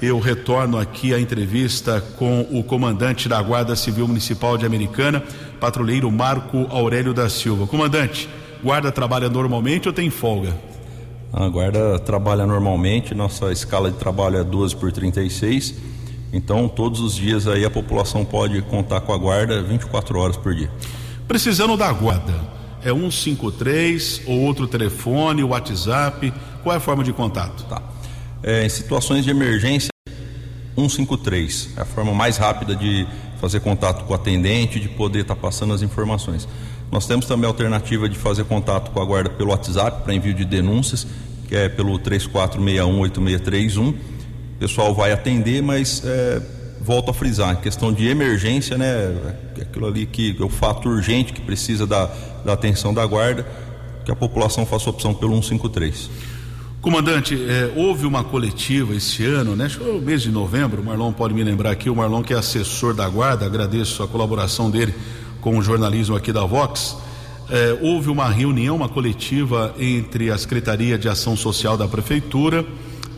eu 0.00 0.18
retorno 0.20 0.78
aqui 0.78 1.12
a 1.12 1.20
entrevista 1.20 2.00
com 2.16 2.46
o 2.50 2.62
comandante 2.62 3.28
da 3.28 3.40
Guarda 3.42 3.74
Civil 3.74 4.06
Municipal 4.06 4.56
de 4.56 4.64
Americana, 4.64 5.22
patrulheiro 5.60 6.10
Marco 6.10 6.66
Aurélio 6.70 7.12
da 7.12 7.28
Silva. 7.28 7.66
Comandante, 7.66 8.28
guarda 8.62 8.92
trabalha 8.92 9.28
normalmente 9.28 9.88
ou 9.88 9.92
tem 9.92 10.08
folga? 10.08 10.56
A 11.32 11.48
guarda 11.48 11.98
trabalha 11.98 12.46
normalmente, 12.46 13.14
nossa 13.14 13.50
escala 13.52 13.90
de 13.90 13.98
trabalho 13.98 14.38
é 14.38 14.44
12 14.44 14.76
por 14.76 14.92
36. 14.92 15.74
Então, 16.32 16.68
todos 16.68 17.00
os 17.00 17.14
dias 17.14 17.46
aí 17.46 17.64
a 17.64 17.70
população 17.70 18.24
pode 18.24 18.62
contar 18.62 19.00
com 19.00 19.12
a 19.12 19.18
guarda 19.18 19.62
24 19.62 20.18
horas 20.18 20.36
por 20.36 20.54
dia. 20.54 20.70
Precisando 21.26 21.76
da 21.76 21.92
guarda, 21.92 22.34
é 22.82 22.92
153 22.92 24.22
ou 24.26 24.40
outro 24.40 24.66
telefone, 24.66 25.42
WhatsApp, 25.42 26.32
qual 26.62 26.74
é 26.74 26.76
a 26.76 26.80
forma 26.80 27.02
de 27.02 27.12
contato? 27.12 27.64
Tá. 27.64 27.82
É, 28.42 28.64
em 28.64 28.68
situações 28.68 29.24
de 29.24 29.30
emergência, 29.30 29.88
153 30.76 31.70
é 31.76 31.80
a 31.80 31.84
forma 31.84 32.12
mais 32.14 32.36
rápida 32.36 32.76
de 32.76 33.06
fazer 33.40 33.60
contato 33.60 34.04
com 34.04 34.12
o 34.12 34.16
atendente, 34.16 34.78
de 34.78 34.88
poder 34.88 35.20
estar 35.20 35.34
tá 35.34 35.40
passando 35.40 35.74
as 35.74 35.82
informações. 35.82 36.48
Nós 36.90 37.06
temos 37.06 37.26
também 37.26 37.44
a 37.46 37.48
alternativa 37.48 38.08
de 38.08 38.16
fazer 38.16 38.44
contato 38.44 38.90
com 38.90 39.00
a 39.00 39.04
guarda 39.04 39.28
pelo 39.30 39.50
WhatsApp 39.50 40.02
para 40.02 40.14
envio 40.14 40.32
de 40.32 40.44
denúncias, 40.44 41.06
que 41.46 41.56
é 41.56 41.68
pelo 41.68 41.98
34618631. 41.98 43.90
O 43.90 43.94
pessoal 44.58 44.94
vai 44.94 45.12
atender, 45.12 45.62
mas 45.62 46.02
é, 46.04 46.40
volto 46.80 47.10
a 47.10 47.14
frisar, 47.14 47.60
questão 47.60 47.92
de 47.92 48.08
emergência, 48.08 48.78
né, 48.78 49.14
é 49.56 49.62
aquilo 49.62 49.86
ali 49.86 50.06
que 50.06 50.36
é 50.38 50.44
o 50.44 50.48
fato 50.48 50.88
urgente 50.88 51.32
que 51.32 51.40
precisa 51.40 51.86
da, 51.86 52.06
da 52.44 52.54
atenção 52.54 52.94
da 52.94 53.04
guarda, 53.04 53.46
que 54.04 54.10
a 54.10 54.16
população 54.16 54.64
faça 54.64 54.88
opção 54.88 55.12
pelo 55.12 55.34
153. 55.34 56.10
Comandante, 56.80 57.34
é, 57.34 57.72
houve 57.74 58.06
uma 58.06 58.22
coletiva 58.22 58.94
esse 58.94 59.24
ano, 59.24 59.56
né? 59.56 59.64
Acho 59.64 59.80
que 59.80 59.90
o 59.90 60.00
mês 60.00 60.22
de 60.22 60.30
novembro, 60.30 60.80
o 60.80 60.84
Marlon 60.84 61.12
pode 61.12 61.34
me 61.34 61.42
lembrar 61.42 61.72
aqui, 61.72 61.90
o 61.90 61.96
Marlon 61.96 62.22
que 62.22 62.32
é 62.32 62.36
assessor 62.36 62.94
da 62.94 63.08
guarda, 63.08 63.44
agradeço 63.44 64.00
a 64.00 64.06
colaboração 64.06 64.70
dele 64.70 64.94
com 65.40 65.58
o 65.58 65.62
jornalismo 65.62 66.14
aqui 66.14 66.32
da 66.32 66.44
Vox. 66.44 66.96
É, 67.50 67.76
houve 67.82 68.10
uma 68.10 68.28
reunião, 68.28 68.76
uma 68.76 68.88
coletiva 68.88 69.74
entre 69.76 70.30
a 70.30 70.38
Secretaria 70.38 70.96
de 70.96 71.08
Ação 71.08 71.36
Social 71.36 71.76
da 71.76 71.88
Prefeitura, 71.88 72.64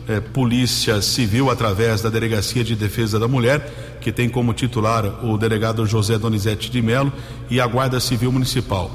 é, 0.07 0.19
Polícia 0.19 0.99
Civil, 0.99 1.51
através 1.51 2.01
da 2.01 2.09
Delegacia 2.09 2.63
de 2.63 2.75
Defesa 2.75 3.19
da 3.19 3.27
Mulher, 3.27 3.99
que 4.01 4.11
tem 4.11 4.27
como 4.27 4.53
titular 4.53 5.23
o 5.23 5.37
delegado 5.37 5.85
José 5.85 6.17
Donizete 6.17 6.71
de 6.71 6.81
Melo, 6.81 7.13
e 7.47 7.61
a 7.61 7.67
Guarda 7.67 7.99
Civil 7.99 8.31
Municipal. 8.31 8.89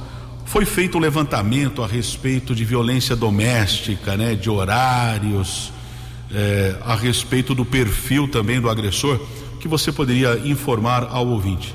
Foi 0.46 0.64
feito 0.64 0.96
um 0.96 1.00
levantamento 1.00 1.82
a 1.82 1.86
respeito 1.86 2.54
de 2.54 2.64
violência 2.64 3.16
doméstica, 3.16 4.16
né, 4.16 4.34
de 4.34 4.48
horários, 4.48 5.72
é, 6.32 6.76
a 6.82 6.94
respeito 6.94 7.54
do 7.54 7.64
perfil 7.64 8.28
também 8.28 8.60
do 8.60 8.70
agressor, 8.70 9.20
que 9.60 9.66
você 9.66 9.90
poderia 9.90 10.38
informar 10.44 11.08
ao 11.10 11.26
ouvinte. 11.26 11.74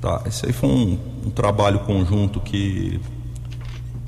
Tá, 0.00 0.22
esse 0.26 0.46
aí 0.46 0.52
foi 0.52 0.68
um, 0.68 0.98
um 1.26 1.30
trabalho 1.30 1.80
conjunto 1.80 2.40
que 2.40 3.00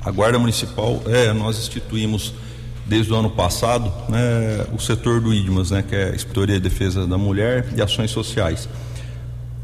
a 0.05 0.11
Guarda 0.11 0.39
Municipal, 0.39 1.03
é, 1.07 1.33
nós 1.33 1.59
instituímos 1.59 2.33
desde 2.87 3.13
o 3.13 3.17
ano 3.17 3.31
passado 3.31 3.93
né, 4.09 4.67
o 4.73 4.79
setor 4.79 5.21
do 5.21 5.35
IDMAS, 5.35 5.73
né, 5.73 5.83
que 5.83 5.97
é 5.97 6.11
a 6.11 6.15
Inspetoria 6.15 6.57
de 6.57 6.69
Defesa 6.69 7.07
da 7.07 7.19
Mulher 7.19 7.67
e 7.77 7.83
Ações 7.83 8.13
Sociais. 8.13 8.69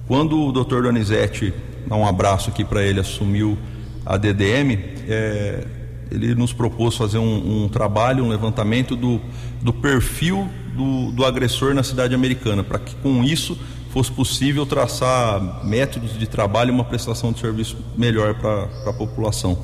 Quando 0.08 0.40
o 0.40 0.50
doutor 0.50 0.82
Donizete, 0.82 1.54
dá 1.86 1.94
um 1.94 2.06
abraço 2.06 2.50
aqui 2.50 2.64
para 2.64 2.82
ele, 2.82 2.98
assumiu 2.98 3.56
a 4.04 4.16
DDM, 4.16 4.78
é, 5.08 5.64
ele 6.10 6.34
nos 6.34 6.52
propôs 6.52 6.96
fazer 6.96 7.18
um, 7.18 7.64
um, 7.64 7.68
trabalho, 7.68 8.24
um 8.24 8.28
levantamento 8.28 8.96
do, 8.96 9.20
do 9.62 9.72
perfil 9.72 10.48
do, 10.74 11.12
do 11.12 11.24
agressor 11.24 11.74
na 11.74 11.82
cidade 11.82 12.14
americana, 12.14 12.64
para 12.64 12.78
que 12.78 12.94
com 12.96 13.22
isso 13.22 13.58
fosse 13.90 14.10
possível 14.10 14.64
traçar 14.64 15.64
métodos 15.64 16.18
de 16.18 16.26
trabalho 16.26 16.70
e 16.70 16.72
uma 16.72 16.84
prestação 16.84 17.32
de 17.32 17.40
serviço 17.40 17.76
melhor 17.96 18.34
para 18.34 18.68
a 18.86 18.92
população. 18.92 19.58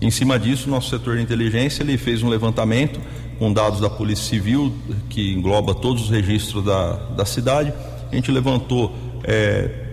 Em 0.00 0.10
cima 0.10 0.38
disso, 0.38 0.68
nosso 0.68 0.88
setor 0.90 1.16
de 1.16 1.22
inteligência 1.22 1.82
ele 1.82 1.98
fez 1.98 2.22
um 2.22 2.28
levantamento 2.28 3.00
com 3.38 3.52
dados 3.52 3.80
da 3.80 3.88
Polícia 3.88 4.24
Civil, 4.24 4.72
que 5.08 5.32
engloba 5.32 5.74
todos 5.74 6.04
os 6.04 6.10
registros 6.10 6.64
da, 6.64 6.92
da 7.16 7.24
cidade. 7.24 7.72
A 8.10 8.14
gente 8.14 8.30
levantou 8.30 8.94
é, 9.24 9.89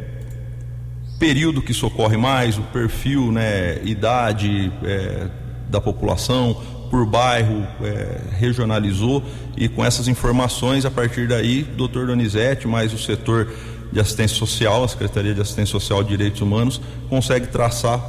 período 1.19 1.61
que 1.61 1.73
socorre 1.73 2.17
mais, 2.17 2.57
o 2.57 2.61
perfil, 2.63 3.31
né, 3.31 3.81
idade 3.83 4.71
é, 4.83 5.27
da 5.69 5.81
população, 5.81 6.55
por 6.89 7.05
bairro, 7.05 7.67
é, 7.81 8.21
regionalizou 8.37 9.23
e 9.55 9.67
com 9.67 9.83
essas 9.83 10.07
informações, 10.07 10.85
a 10.85 10.91
partir 10.91 11.27
daí, 11.27 11.63
doutor 11.63 12.07
Donizete, 12.07 12.67
mais 12.67 12.93
o 12.93 12.97
setor 12.97 13.51
de 13.91 13.99
assistência 13.99 14.37
social, 14.37 14.83
a 14.83 14.87
Secretaria 14.87 15.33
de 15.33 15.41
Assistência 15.41 15.71
Social 15.71 16.01
e 16.01 16.05
Direitos 16.05 16.41
Humanos, 16.41 16.79
consegue 17.09 17.47
traçar 17.47 17.99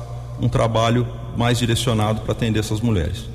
um 0.41 0.49
trabalho 0.49 1.07
mais 1.37 1.59
direcionado 1.59 2.21
para 2.21 2.33
atender 2.33 2.61
essas 2.61 2.81
mulheres. 2.81 3.29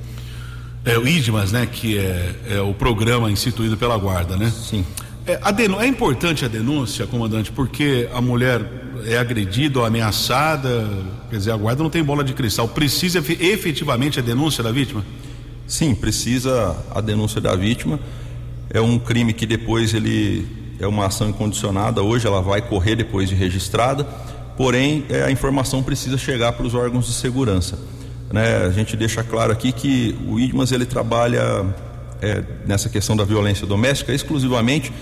É 0.84 0.98
o 0.98 1.08
IDMAS, 1.08 1.52
né, 1.52 1.66
que 1.66 1.98
é, 1.98 2.34
é 2.50 2.60
o 2.60 2.74
programa 2.74 3.30
instituído 3.30 3.76
pela 3.76 3.96
Guarda, 3.96 4.36
né? 4.36 4.50
Sim. 4.50 4.84
É, 5.26 5.40
é 5.80 5.86
importante 5.86 6.44
a 6.44 6.48
denúncia, 6.48 7.06
comandante, 7.06 7.50
porque 7.50 8.08
a 8.12 8.20
mulher 8.20 8.60
é 9.06 9.18
agredida 9.18 9.78
ou 9.78 9.84
ameaçada, 9.84 10.88
quer 11.30 11.36
dizer, 11.36 11.52
a 11.52 11.56
guarda 11.56 11.82
não 11.82 11.90
tem 11.90 12.02
bola 12.02 12.24
de 12.24 12.32
cristal. 12.32 12.68
Precisa 12.68 13.18
efetivamente 13.18 14.18
a 14.18 14.22
denúncia 14.22 14.62
da 14.62 14.72
vítima? 14.72 15.04
Sim, 15.66 15.94
precisa 15.94 16.76
a 16.94 17.00
denúncia 17.00 17.40
da 17.40 17.54
vítima. 17.54 17.98
É 18.70 18.80
um 18.80 18.98
crime 18.98 19.32
que 19.32 19.46
depois 19.46 19.94
ele 19.94 20.46
é 20.78 20.86
uma 20.86 21.06
ação 21.06 21.28
incondicionada, 21.28 22.02
hoje 22.02 22.26
ela 22.26 22.42
vai 22.42 22.60
correr 22.60 22.96
depois 22.96 23.28
de 23.28 23.34
registrada, 23.34 24.04
porém 24.56 25.04
é, 25.08 25.22
a 25.22 25.30
informação 25.30 25.82
precisa 25.82 26.18
chegar 26.18 26.52
para 26.52 26.66
os 26.66 26.74
órgãos 26.74 27.06
de 27.06 27.12
segurança. 27.12 27.78
Né? 28.32 28.64
A 28.66 28.70
gente 28.70 28.96
deixa 28.96 29.22
claro 29.22 29.52
aqui 29.52 29.70
que 29.72 30.16
o 30.26 30.40
IDMAS 30.40 30.72
ele 30.72 30.84
trabalha 30.84 31.66
é, 32.20 32.42
nessa 32.66 32.88
questão 32.88 33.16
da 33.16 33.24
violência 33.24 33.66
doméstica 33.66 34.12
exclusivamente 34.12 34.92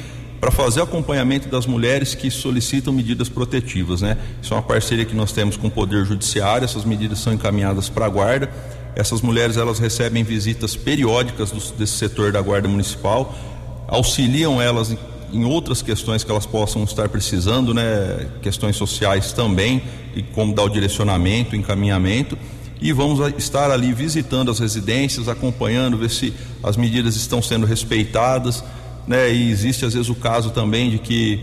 para 0.43 0.51
fazer 0.51 0.83
acompanhamento 0.83 1.49
das 1.49 1.67
mulheres 1.67 2.17
que 2.17 2.29
solicitam 2.29 2.93
medidas 2.93 3.29
protetivas, 3.29 4.03
né? 4.03 4.19
Isso 4.43 4.53
é 4.53 4.57
uma 4.57 4.63
parceria 4.65 5.05
que 5.05 5.15
nós 5.15 5.31
temos 5.31 5.57
com 5.57 5.69
o 5.69 5.71
Poder 5.71 6.05
Judiciário, 6.05 6.65
essas 6.65 6.85
medidas 6.85 7.21
são 7.21 7.33
encaminhadas 7.33 7.89
para 7.89 8.07
a 8.07 8.09
Guarda. 8.09 8.51
Essas 8.97 9.21
mulheres 9.21 9.57
elas 9.57 9.79
recebem 9.79 10.25
visitas 10.25 10.75
periódicas 10.75 11.53
do, 11.53 11.61
desse 11.79 11.93
setor 11.93 12.33
da 12.33 12.41
Guarda 12.41 12.67
Municipal, 12.67 13.33
auxiliam 13.87 14.61
elas 14.61 14.91
em, 14.91 14.99
em 15.33 15.45
outras 15.45 15.81
questões 15.81 16.25
que 16.25 16.31
elas 16.33 16.45
possam 16.45 16.83
estar 16.83 17.09
precisando, 17.09 17.73
né? 17.73 18.29
Questões 18.43 18.75
sociais 18.75 19.33
também, 19.33 19.81
e 20.13 20.25
como 20.25 20.53
dar 20.53 20.65
o 20.65 20.69
direcionamento, 20.69 21.55
encaminhamento 21.55 22.37
e 22.81 22.93
vamos 22.93 23.21
estar 23.39 23.71
ali 23.71 23.93
visitando 23.93 24.51
as 24.51 24.59
residências, 24.59 25.29
acompanhando, 25.29 25.97
ver 25.97 26.11
se 26.11 26.35
as 26.65 26.77
medidas 26.77 27.15
estão 27.15 27.41
sendo 27.41 27.65
respeitadas 27.65 28.65
né? 29.07 29.33
E 29.33 29.51
existe 29.51 29.85
às 29.85 29.95
vezes 29.95 30.09
o 30.09 30.15
caso 30.15 30.51
também 30.51 30.91
de 30.91 30.99
que 30.99 31.41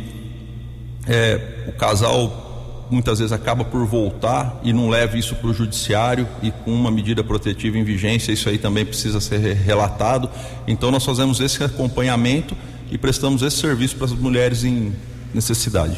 é, 1.08 1.66
o 1.68 1.72
casal 1.72 2.48
muitas 2.90 3.20
vezes 3.20 3.32
acaba 3.32 3.64
por 3.64 3.86
voltar 3.86 4.60
e 4.64 4.74
não 4.74 4.90
leva 4.90 5.18
isso 5.18 5.36
para 5.36 5.50
o 5.50 5.54
judiciário 5.54 6.28
e 6.42 6.52
com 6.52 6.72
uma 6.72 6.90
medida 6.90 7.24
protetiva 7.24 7.78
em 7.78 7.84
vigência, 7.84 8.32
isso 8.32 8.50
aí 8.50 8.58
também 8.58 8.86
precisa 8.86 9.22
ser 9.22 9.40
relatado. 9.56 10.30
Então 10.68 10.90
nós 10.90 11.06
fazemos 11.06 11.40
esse 11.40 11.64
acompanhamento 11.64 12.58
e 12.92 12.98
prestamos 12.98 13.44
esse 13.44 13.58
serviço 13.58 13.96
para 13.96 14.06
as 14.06 14.14
mulheres 14.14 14.64
em 14.64 14.94
necessidade. 15.34 15.98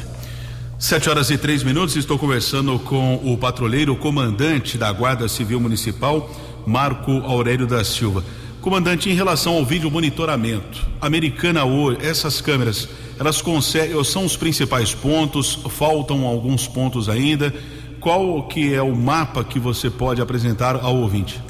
Sete 0.77 1.09
horas 1.09 1.29
e 1.29 1.37
três 1.37 1.63
minutos, 1.63 1.95
estou 1.95 2.17
conversando 2.17 2.77
com 2.79 3.15
o 3.23 3.37
patrulheiro 3.37 3.95
comandante 3.95 4.77
da 4.77 4.91
Guarda 4.91 5.27
Civil 5.29 5.59
Municipal, 5.59 6.29
Marco 6.65 7.11
Aurélio 7.19 7.67
da 7.67 7.83
Silva. 7.83 8.23
Comandante, 8.61 9.09
em 9.09 9.13
relação 9.13 9.55
ao 9.55 9.65
vídeo 9.65 9.89
monitoramento, 9.89 10.87
Americana 11.01 11.65
hoje, 11.65 11.97
essas 12.05 12.39
câmeras, 12.39 12.87
elas 13.19 13.41
conseguem, 13.41 14.03
são 14.03 14.23
os 14.23 14.37
principais 14.37 14.93
pontos, 14.93 15.59
faltam 15.69 16.25
alguns 16.25 16.67
pontos 16.67 17.09
ainda. 17.09 17.53
Qual 17.99 18.47
que 18.47 18.73
é 18.73 18.81
o 18.81 18.95
mapa 18.95 19.43
que 19.43 19.59
você 19.59 19.89
pode 19.89 20.21
apresentar 20.21 20.75
ao 20.75 20.95
ouvinte? 20.95 21.41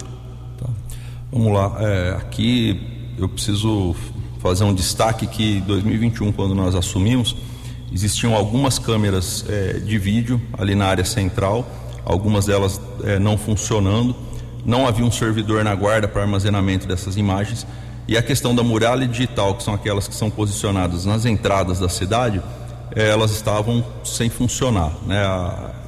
Tá. 0.58 0.70
Vamos 1.32 1.54
lá, 1.54 1.78
é, 1.80 2.12
aqui 2.18 2.80
eu 3.18 3.28
preciso 3.28 3.96
fazer 4.40 4.64
um 4.64 4.74
destaque 4.74 5.28
que 5.28 5.58
em 5.58 5.62
2021, 5.62 6.32
quando 6.32 6.56
nós 6.56 6.76
assumimos, 6.76 7.36
Existiam 7.94 8.34
algumas 8.34 8.80
câmeras 8.80 9.44
é, 9.50 9.74
de 9.74 9.98
vídeo 9.98 10.42
ali 10.58 10.76
na 10.76 10.86
área 10.86 11.04
central, 11.04 11.68
algumas 12.06 12.46
delas 12.46 12.80
é, 13.04 13.20
não 13.20 13.38
funcionando. 13.38 14.16
Não 14.66 14.88
havia 14.88 15.06
um 15.06 15.12
servidor 15.12 15.64
na 15.64 15.74
guarda 15.74 16.08
para 16.08 16.22
armazenamento 16.22 16.88
dessas 16.88 17.18
imagens. 17.18 17.66
E 18.08 18.18
a 18.18 18.22
questão 18.22 18.54
da 18.54 18.64
muralha 18.64 19.08
digital, 19.08 19.56
que 19.56 19.64
são 19.64 19.74
aquelas 19.74 20.08
que 20.08 20.16
são 20.16 20.30
posicionadas 20.30 21.06
nas 21.06 21.26
entradas 21.26 21.80
da 21.80 21.90
cidade, 21.90 22.42
é, 22.96 23.10
elas 23.10 23.32
estavam 23.32 23.84
sem 24.04 24.30
funcionar. 24.30 24.92
Né? 25.06 25.22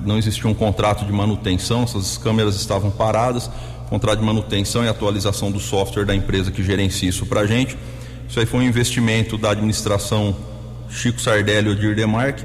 não 0.05 0.17
existia 0.17 0.49
um 0.49 0.53
contrato 0.53 1.05
de 1.05 1.11
manutenção, 1.11 1.83
essas 1.83 2.17
câmeras 2.17 2.55
estavam 2.55 2.91
paradas. 2.91 3.49
Contrato 3.89 4.19
de 4.19 4.25
manutenção 4.25 4.83
e 4.83 4.87
atualização 4.87 5.51
do 5.51 5.59
software 5.59 6.05
da 6.05 6.15
empresa 6.15 6.51
que 6.51 6.63
gerencia 6.63 7.09
isso 7.09 7.25
para 7.25 7.41
a 7.41 7.45
gente. 7.45 7.77
Isso 8.27 8.39
aí 8.39 8.45
foi 8.45 8.61
um 8.61 8.63
investimento 8.63 9.37
da 9.37 9.51
administração 9.51 10.35
Chico 10.89 11.21
Sardelli 11.21 11.69
e 11.69 11.71
Odir 11.71 11.95
Demarque, 11.95 12.43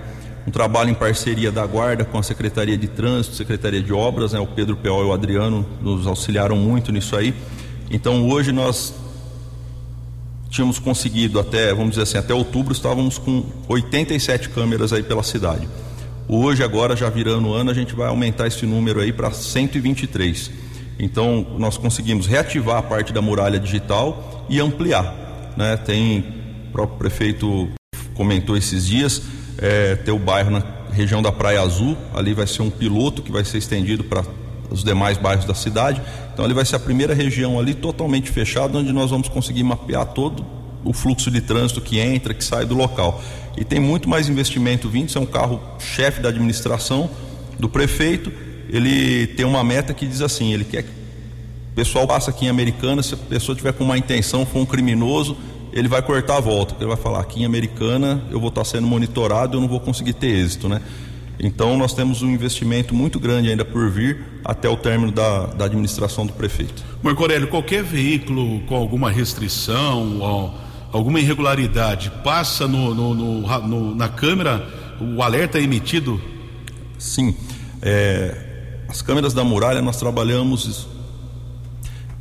um 0.49 0.51
trabalho 0.51 0.89
em 0.89 0.95
parceria 0.95 1.53
da 1.53 1.67
Guarda 1.67 2.07
com 2.07 2.17
a 2.17 2.23
Secretaria 2.23 2.77
de 2.77 2.89
Trânsito, 2.89 3.37
Secretaria 3.37 3.83
de 3.83 3.93
Obras, 3.93 4.33
né? 4.33 4.41
o 4.41 4.47
Pedro 4.47 4.77
Peol 4.77 5.03
e 5.03 5.07
o 5.07 5.13
Adriano 5.13 5.65
nos 5.83 6.07
auxiliaram 6.07 6.57
muito 6.57 6.91
nisso 6.91 7.15
aí. 7.15 7.35
Então 7.91 8.27
hoje 8.27 8.51
nós 8.51 8.95
tínhamos 10.49 10.79
conseguido 10.79 11.39
até, 11.39 11.75
vamos 11.75 11.91
dizer 11.91 12.05
assim, 12.05 12.17
até 12.17 12.33
outubro 12.33 12.73
estávamos 12.73 13.19
com 13.19 13.45
87 13.69 14.49
câmeras 14.49 14.91
aí 14.91 15.03
pela 15.03 15.23
cidade. 15.23 15.69
Hoje, 16.27 16.63
agora, 16.63 16.97
já 16.97 17.09
virando 17.09 17.49
o 17.49 17.55
ano, 17.55 17.71
a 17.71 17.75
gente 17.75 17.95
vai 17.95 18.09
aumentar 18.09 18.47
esse 18.47 18.65
número 18.65 19.01
aí 19.01 19.13
para 19.13 19.31
123. 19.31 20.51
Então, 20.99 21.47
nós 21.59 21.77
conseguimos 21.79 22.27
reativar 22.27 22.77
a 22.77 22.83
parte 22.83 23.13
da 23.13 23.23
muralha 23.23 23.59
digital 23.59 24.47
e 24.49 24.61
ampliar. 24.61 25.55
Né? 25.57 25.77
Tem 25.79 26.21
o 26.69 26.73
próprio 26.73 26.99
prefeito 26.99 27.69
comentou 28.15 28.57
esses 28.57 28.85
dias, 28.85 29.23
é, 29.59 29.97
ter 29.97 30.12
o 30.12 30.18
bairro 30.18 30.51
na 30.51 30.62
região 30.92 31.21
da 31.21 31.31
Praia 31.33 31.61
Azul, 31.61 31.97
ali 32.14 32.33
vai 32.33 32.47
ser 32.47 32.62
um 32.62 32.71
piloto 32.71 33.23
que 33.23 33.31
vai 33.31 33.44
ser 33.44 33.59
estendido 33.59 34.05
para 34.05 34.25
os 34.71 34.85
demais 34.85 35.18
bairros 35.18 35.44
da 35.44 35.55
cidade. 35.55 36.01
Então 36.33 36.44
ali 36.44 36.55
vai 36.55 36.64
ser 36.64 36.77
a 36.77 36.81
primeira 36.81 37.14
região 37.14 37.59
ali 37.59 37.75
totalmente 37.75 38.31
fechada, 38.31 38.79
onde 38.79 38.92
nós 38.92 39.11
vamos 39.11 39.29
conseguir 39.29 39.62
mapear 39.62 40.07
todo 40.07 40.44
o 40.85 40.92
fluxo 40.92 41.31
de 41.31 41.40
trânsito 41.40 41.81
que 41.81 41.99
entra, 41.99 42.33
que 42.33 42.44
sai 42.44 42.64
do 42.64 42.75
local. 42.75 43.21
E 43.57 43.64
tem 43.64 43.81
muito 43.81 44.09
mais 44.09 44.29
investimento 44.29 44.88
vindo, 44.88 45.09
isso 45.09 45.18
é 45.18 45.21
um 45.21 45.27
carro 45.27 45.61
chefe 45.79 46.21
da 46.21 46.29
administração 46.29 47.11
do 47.59 47.68
prefeito. 47.68 48.33
Ele 48.68 49.27
tem 49.27 49.44
uma 49.44 49.64
meta 49.64 49.92
que 49.92 50.07
diz 50.07 50.23
assim, 50.23 50.53
ele 50.53 50.64
quer 50.64 50.85
que 50.85 50.90
o 50.90 51.75
pessoal 51.75 52.07
passe 52.07 52.31
aqui 52.31 52.47
em 52.47 52.49
Americana, 52.49 53.03
se 53.03 53.14
a 53.14 53.16
pessoa 53.16 53.57
tiver 53.57 53.73
com 53.73 53.85
uma 53.85 53.99
intenção, 53.99 54.47
for 54.47 54.61
um 54.61 54.66
criminoso, 54.66 55.37
ele 55.79 55.88
vai 55.88 56.03
cortar 56.03 56.37
a 56.37 56.41
volta, 56.41 56.75
ele 56.79 56.88
vai 56.88 56.97
falar 56.97 57.21
aqui 57.21 57.43
em 57.43 57.45
Americana 57.45 58.23
eu 58.31 58.41
vou 58.41 58.49
estar 58.49 58.64
sendo 58.64 58.87
monitorado, 58.87 59.57
eu 59.57 59.61
não 59.61 59.69
vou 59.69 59.81
conseguir 59.81 60.12
ter 60.14 60.29
êxito, 60.29 60.69
né? 60.69 60.81
Então 61.41 61.79
nós 61.79 61.95
temos 61.95 62.21
um 62.21 62.31
investimento 62.31 62.95
muito 62.95 63.21
grande 63.21 63.49
ainda 63.49 63.64
por 63.64 63.88
vir 63.88 64.25
até 64.45 64.69
o 64.69 64.77
término 64.77 65.12
da, 65.12 65.47
da 65.47 65.67
administração 65.67 66.27
do 66.27 66.33
prefeito. 66.33 66.85
Marco 67.01 67.23
Aurélio, 67.23 67.47
qualquer 67.47 67.85
veículo 67.85 68.61
com 68.62 68.75
alguma 68.75 69.09
restrição 69.11 70.19
ou 70.19 70.55
alguma 70.91 71.21
irregularidade 71.21 72.11
passa 72.25 72.67
no, 72.67 72.93
no, 72.93 73.14
no, 73.14 73.69
no 73.69 73.95
na 73.95 74.09
câmera, 74.09 74.67
o 75.01 75.23
alerta 75.23 75.59
é 75.59 75.62
emitido? 75.62 76.21
Sim. 76.99 77.37
É, 77.81 78.37
as 78.88 79.01
câmeras 79.01 79.33
da 79.33 79.45
muralha 79.45 79.81
nós 79.81 79.97
trabalhamos 79.97 80.88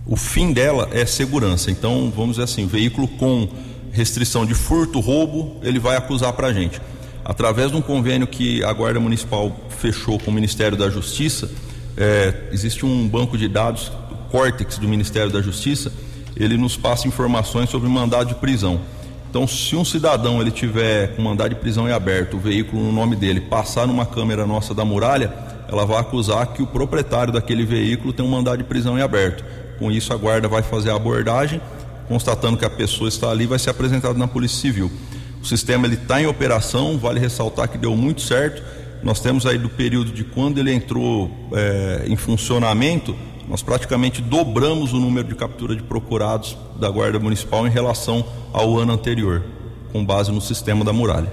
o 0.08 0.16
fim 0.16 0.54
dela 0.54 0.88
é 0.94 1.06
segurança. 1.06 1.70
Então, 1.70 2.12
vamos 2.16 2.38
dizer 2.38 2.44
assim, 2.44 2.66
veículo 2.66 3.08
com 3.08 3.48
restrição 3.92 4.46
de 4.46 4.54
furto, 4.54 5.00
roubo, 5.00 5.58
ele 5.62 5.80
vai 5.80 5.98
acusar 5.98 6.32
para 6.34 6.48
a 6.48 6.54
gente. 6.54 6.82
Através 7.26 7.72
de 7.72 7.78
um 7.78 7.82
convênio 7.82 8.26
que 8.26 8.64
a 8.64 8.72
Guarda 8.72 9.00
Municipal 9.00 9.54
fechou 9.70 10.18
com 10.18 10.32
o 10.32 10.34
Ministério 10.34 10.78
da 10.78 10.90
Justiça, 10.90 11.52
é, 11.98 12.34
existe 12.52 12.86
um 12.86 13.08
banco 13.08 13.38
de 13.38 13.50
dados, 13.50 13.92
o 14.10 14.16
Cortex 14.32 14.78
do 14.78 14.88
Ministério 14.88 15.32
da 15.32 15.42
Justiça, 15.42 15.92
ele 16.38 16.56
nos 16.56 16.78
passa 16.78 17.08
informações 17.08 17.70
sobre 17.70 17.90
mandado 17.90 18.30
de 18.30 18.36
prisão. 18.36 18.80
Então, 19.30 19.46
se 19.46 19.76
um 19.76 19.84
cidadão 19.84 20.40
ele 20.40 20.52
tiver 20.52 21.16
com 21.16 21.22
mandado 21.22 21.50
de 21.50 21.56
prisão 21.56 21.90
em 21.90 21.92
aberto, 21.92 22.38
o 22.38 22.40
veículo 22.40 22.82
no 22.82 22.94
nome 22.94 23.16
dele 23.16 23.42
passar 23.42 23.86
numa 23.86 24.06
câmera 24.06 24.46
nossa 24.46 24.74
da 24.74 24.86
muralha, 24.86 25.34
ela 25.68 25.86
vai 25.86 25.98
acusar 26.00 26.48
que 26.48 26.62
o 26.62 26.68
proprietário 26.68 27.34
daquele 27.34 27.66
veículo 27.66 28.14
tem 28.14 28.26
um 28.26 28.30
mandado 28.30 28.60
de 28.60 28.64
prisão 28.64 28.98
em 28.98 29.02
aberto. 29.02 29.44
Com 29.80 29.92
isso, 29.92 30.12
a 30.12 30.16
guarda 30.16 30.48
vai 30.48 30.64
fazer 30.64 30.90
a 30.90 30.96
abordagem, 30.96 31.62
constatando 32.08 32.58
que 32.58 32.66
a 32.66 32.70
pessoa 32.70 33.08
está 33.08 33.30
ali, 33.30 33.46
vai 33.46 33.60
ser 33.60 33.70
apresentado 33.70 34.18
na 34.18 34.28
Polícia 34.28 34.60
Civil. 34.60 34.92
O 35.42 35.46
sistema 35.46 35.88
está 35.88 36.22
em 36.22 36.26
operação, 36.26 36.98
vale 36.98 37.20
ressaltar 37.20 37.70
que 37.70 37.78
deu 37.78 37.96
muito 37.96 38.22
certo. 38.22 38.62
Nós 39.04 39.20
temos 39.20 39.46
aí 39.46 39.58
do 39.58 39.70
período 39.70 40.12
de 40.12 40.24
quando 40.24 40.58
ele 40.58 40.74
entrou 40.74 41.32
é, 41.54 42.06
em 42.08 42.16
funcionamento, 42.16 43.16
nós 43.48 43.62
praticamente 43.62 44.22
dobramos 44.22 44.92
o 44.94 45.00
número 45.00 45.28
de 45.28 45.36
captura 45.36 45.76
de 45.76 45.84
procurados 45.84 46.58
da 46.80 46.90
Guarda 46.90 47.18
Municipal 47.20 47.66
em 47.66 47.70
relação 47.70 48.26
ao 48.52 48.78
ano 48.78 48.92
anterior, 48.92 49.44
com 49.94 50.04
base 50.04 50.32
no 50.32 50.42
sistema 50.42 50.84
da 50.84 50.92
muralha. 50.92 51.32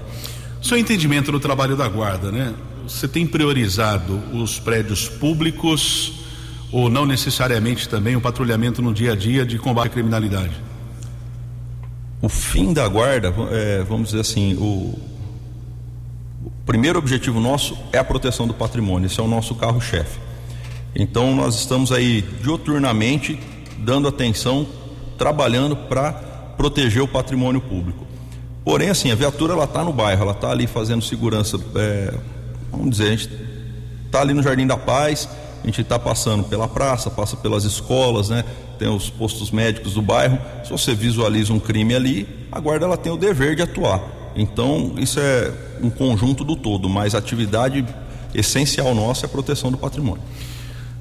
Seu 0.61 0.77
entendimento 0.77 1.31
do 1.31 1.39
trabalho 1.39 1.75
da 1.75 1.87
Guarda, 1.87 2.31
né? 2.31 2.53
Você 2.87 3.07
tem 3.07 3.25
priorizado 3.25 4.21
os 4.33 4.59
prédios 4.59 5.09
públicos 5.09 6.24
ou 6.75 6.89
não 6.89 7.05
necessariamente 7.05 7.87
também 7.87 8.17
o 8.17 8.21
patrulhamento 8.21 8.81
no 8.81 8.93
dia 8.93 9.13
a 9.13 9.15
dia 9.15 9.45
de 9.45 9.57
combate 9.57 9.87
à 9.87 9.89
criminalidade? 9.91 10.51
O 12.21 12.27
fim 12.27 12.73
da 12.73 12.85
guarda, 12.85 13.33
é, 13.49 13.81
vamos 13.83 14.07
dizer 14.09 14.19
assim, 14.19 14.55
o, 14.55 14.93
o 16.43 16.51
primeiro 16.65 16.99
objetivo 16.99 17.39
nosso 17.39 17.77
é 17.93 17.97
a 17.97 18.03
proteção 18.03 18.45
do 18.45 18.53
patrimônio, 18.53 19.05
esse 19.05 19.17
é 19.17 19.23
o 19.23 19.27
nosso 19.27 19.55
carro-chefe. 19.55 20.19
Então 20.93 21.33
nós 21.33 21.55
estamos 21.55 21.93
aí 21.93 22.21
dioturnamente 22.41 23.39
dando 23.77 24.09
atenção, 24.09 24.67
trabalhando 25.17 25.77
para 25.77 26.11
proteger 26.57 27.01
o 27.01 27.07
patrimônio 27.07 27.61
público. 27.61 28.05
Porém, 28.65 28.89
assim, 28.89 29.13
a 29.13 29.15
viatura 29.15 29.53
ela 29.53 29.63
está 29.63 29.81
no 29.81 29.93
bairro, 29.93 30.23
ela 30.23 30.33
está 30.33 30.51
ali 30.51 30.67
fazendo 30.67 31.01
segurança, 31.01 31.57
é, 31.75 32.13
vamos 32.69 32.89
dizer, 32.89 33.07
a 33.07 33.15
gente 33.15 33.29
está 34.07 34.19
ali 34.19 34.33
no 34.33 34.43
Jardim 34.43 34.67
da 34.67 34.75
Paz, 34.75 35.29
a 35.65 35.67
gente 35.67 35.81
está 35.81 35.97
passando 35.97 36.43
pela 36.43 36.67
praça, 36.67 37.09
passa 37.09 37.35
pelas 37.35 37.63
escolas, 37.63 38.29
né? 38.29 38.45
Tem 38.77 38.87
os 38.87 39.09
postos 39.09 39.49
médicos 39.49 39.95
do 39.95 40.01
bairro. 40.01 40.37
Se 40.63 40.69
você 40.69 40.93
visualiza 40.93 41.51
um 41.51 41.59
crime 41.59 41.95
ali, 41.95 42.27
a 42.51 42.59
guarda 42.59 42.85
ela 42.85 42.95
tem 42.95 43.11
o 43.11 43.17
dever 43.17 43.55
de 43.55 43.63
atuar. 43.63 43.99
Então, 44.35 44.93
isso 44.99 45.19
é 45.19 45.51
um 45.81 45.89
conjunto 45.89 46.43
do 46.43 46.55
todo, 46.55 46.87
mas 46.87 47.15
a 47.15 47.17
atividade 47.17 47.83
essencial 48.31 48.93
nossa 48.93 49.25
é 49.25 49.27
a 49.27 49.29
proteção 49.29 49.71
do 49.71 49.77
patrimônio. 49.77 50.21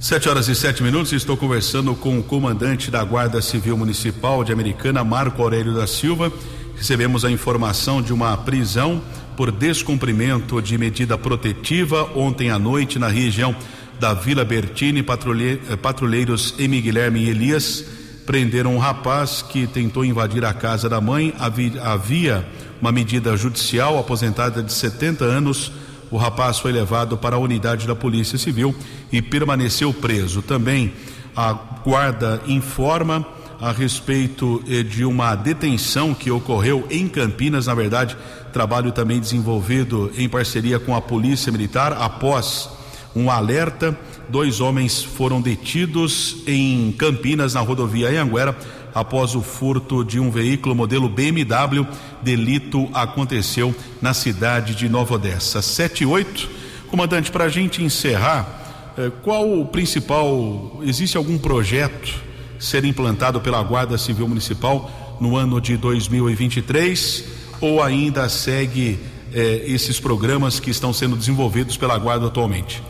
Sete 0.00 0.30
horas 0.30 0.48
e 0.48 0.54
sete 0.54 0.82
minutos, 0.82 1.12
estou 1.12 1.36
conversando 1.36 1.94
com 1.94 2.18
o 2.18 2.22
comandante 2.22 2.90
da 2.90 3.04
Guarda 3.04 3.42
Civil 3.42 3.76
Municipal 3.76 4.42
de 4.44 4.52
Americana, 4.52 5.04
Marco 5.04 5.42
Aurélio 5.42 5.74
da 5.74 5.86
Silva. 5.86 6.32
Recebemos 6.74 7.22
a 7.22 7.30
informação 7.30 8.00
de 8.00 8.14
uma 8.14 8.34
prisão 8.38 9.02
por 9.36 9.52
descumprimento 9.52 10.62
de 10.62 10.78
medida 10.78 11.18
protetiva 11.18 12.08
ontem 12.16 12.50
à 12.50 12.58
noite 12.58 12.98
na 12.98 13.08
região 13.08 13.54
da 13.98 14.14
Vila 14.14 14.44
Bertini, 14.44 15.02
patrulhe, 15.02 15.60
eh, 15.70 15.76
patrulheiros 15.76 16.54
Emi 16.58 16.80
Guilherme 16.80 17.20
e 17.20 17.30
Elias 17.30 17.84
prenderam 18.26 18.74
um 18.74 18.78
rapaz 18.78 19.42
que 19.42 19.66
tentou 19.66 20.04
invadir 20.04 20.44
a 20.44 20.52
casa 20.52 20.88
da 20.88 21.00
mãe. 21.00 21.34
Havia 21.82 22.46
uma 22.80 22.90
medida 22.90 23.36
judicial, 23.36 23.98
aposentada 23.98 24.62
de 24.62 24.72
70 24.72 25.24
anos. 25.24 25.72
O 26.10 26.16
rapaz 26.16 26.58
foi 26.58 26.72
levado 26.72 27.16
para 27.16 27.36
a 27.36 27.38
unidade 27.38 27.86
da 27.86 27.94
Polícia 27.94 28.38
Civil 28.38 28.74
e 29.12 29.20
permaneceu 29.20 29.92
preso. 29.92 30.42
Também 30.42 30.92
a 31.36 31.52
guarda 31.84 32.40
informa 32.46 33.26
a 33.60 33.72
respeito 33.72 34.62
eh, 34.68 34.82
de 34.82 35.04
uma 35.04 35.34
detenção 35.34 36.12
que 36.12 36.30
ocorreu 36.30 36.86
em 36.90 37.08
Campinas, 37.08 37.66
na 37.66 37.74
verdade, 37.74 38.16
trabalho 38.52 38.92
também 38.92 39.20
desenvolvido 39.20 40.12
em 40.16 40.28
parceria 40.28 40.78
com 40.78 40.94
a 40.94 41.00
Polícia 41.00 41.50
Militar 41.50 41.92
após 41.92 42.68
um 43.14 43.30
alerta 43.30 43.96
Dois 44.28 44.60
homens 44.60 45.02
foram 45.02 45.40
detidos 45.40 46.36
em 46.46 46.92
Campinas, 46.92 47.54
na 47.54 47.60
rodovia 47.60 48.08
Anhanguera, 48.08 48.56
após 48.94 49.34
o 49.34 49.42
furto 49.42 50.04
de 50.04 50.18
um 50.18 50.30
veículo 50.30 50.74
modelo 50.74 51.08
BMW. 51.08 51.86
Delito 52.22 52.88
aconteceu 52.94 53.74
na 54.00 54.14
cidade 54.14 54.74
de 54.74 54.88
Nova 54.88 55.14
Odessa. 55.14 55.60
78. 55.60 56.48
Comandante, 56.88 57.30
para 57.30 57.44
a 57.44 57.48
gente 57.48 57.82
encerrar, 57.82 58.94
eh, 58.96 59.10
qual 59.22 59.60
o 59.60 59.66
principal. 59.66 60.80
Existe 60.82 61.16
algum 61.16 61.36
projeto 61.36 62.14
ser 62.58 62.84
implantado 62.84 63.40
pela 63.40 63.62
Guarda 63.62 63.98
Civil 63.98 64.26
Municipal 64.26 65.18
no 65.20 65.36
ano 65.36 65.60
de 65.60 65.76
2023 65.76 67.24
ou 67.60 67.82
ainda 67.82 68.28
segue 68.28 68.98
eh, 69.34 69.64
esses 69.66 70.00
programas 70.00 70.58
que 70.58 70.70
estão 70.70 70.94
sendo 70.94 71.14
desenvolvidos 71.14 71.76
pela 71.76 71.98
Guarda 71.98 72.26
atualmente? 72.28 72.82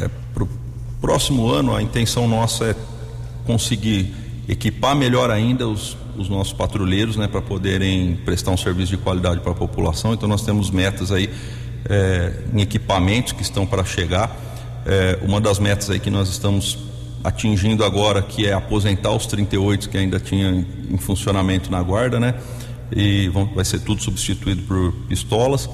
É, 0.00 0.08
para 0.32 0.44
o 0.44 0.48
próximo 1.00 1.48
ano, 1.50 1.74
a 1.74 1.82
intenção 1.82 2.26
nossa 2.26 2.66
é 2.66 2.76
conseguir 3.46 4.14
equipar 4.48 4.94
melhor 4.94 5.30
ainda 5.30 5.66
os, 5.68 5.96
os 6.16 6.28
nossos 6.28 6.52
patrulheiros, 6.52 7.16
né, 7.16 7.26
para 7.26 7.40
poderem 7.40 8.16
prestar 8.24 8.50
um 8.50 8.56
serviço 8.56 8.90
de 8.90 8.96
qualidade 8.98 9.40
para 9.40 9.52
a 9.52 9.54
população. 9.54 10.12
Então, 10.12 10.28
nós 10.28 10.42
temos 10.42 10.70
metas 10.70 11.12
aí 11.12 11.30
é, 11.88 12.32
em 12.52 12.60
equipamentos 12.60 13.32
que 13.32 13.42
estão 13.42 13.66
para 13.66 13.84
chegar. 13.84 14.36
É, 14.86 15.18
uma 15.22 15.40
das 15.40 15.58
metas 15.58 15.90
aí 15.90 15.98
que 15.98 16.10
nós 16.10 16.28
estamos 16.28 16.78
atingindo 17.22 17.84
agora, 17.84 18.20
que 18.20 18.46
é 18.46 18.52
aposentar 18.52 19.10
os 19.12 19.26
38 19.26 19.88
que 19.88 19.96
ainda 19.96 20.20
tinham 20.20 20.64
em 20.90 20.98
funcionamento 20.98 21.70
na 21.70 21.82
guarda, 21.82 22.20
né? 22.20 22.34
E 22.94 23.28
vão, 23.30 23.46
vai 23.46 23.64
ser 23.64 23.80
tudo 23.80 24.02
substituído 24.02 24.62
por 24.62 24.92
pistolas. 25.08 25.70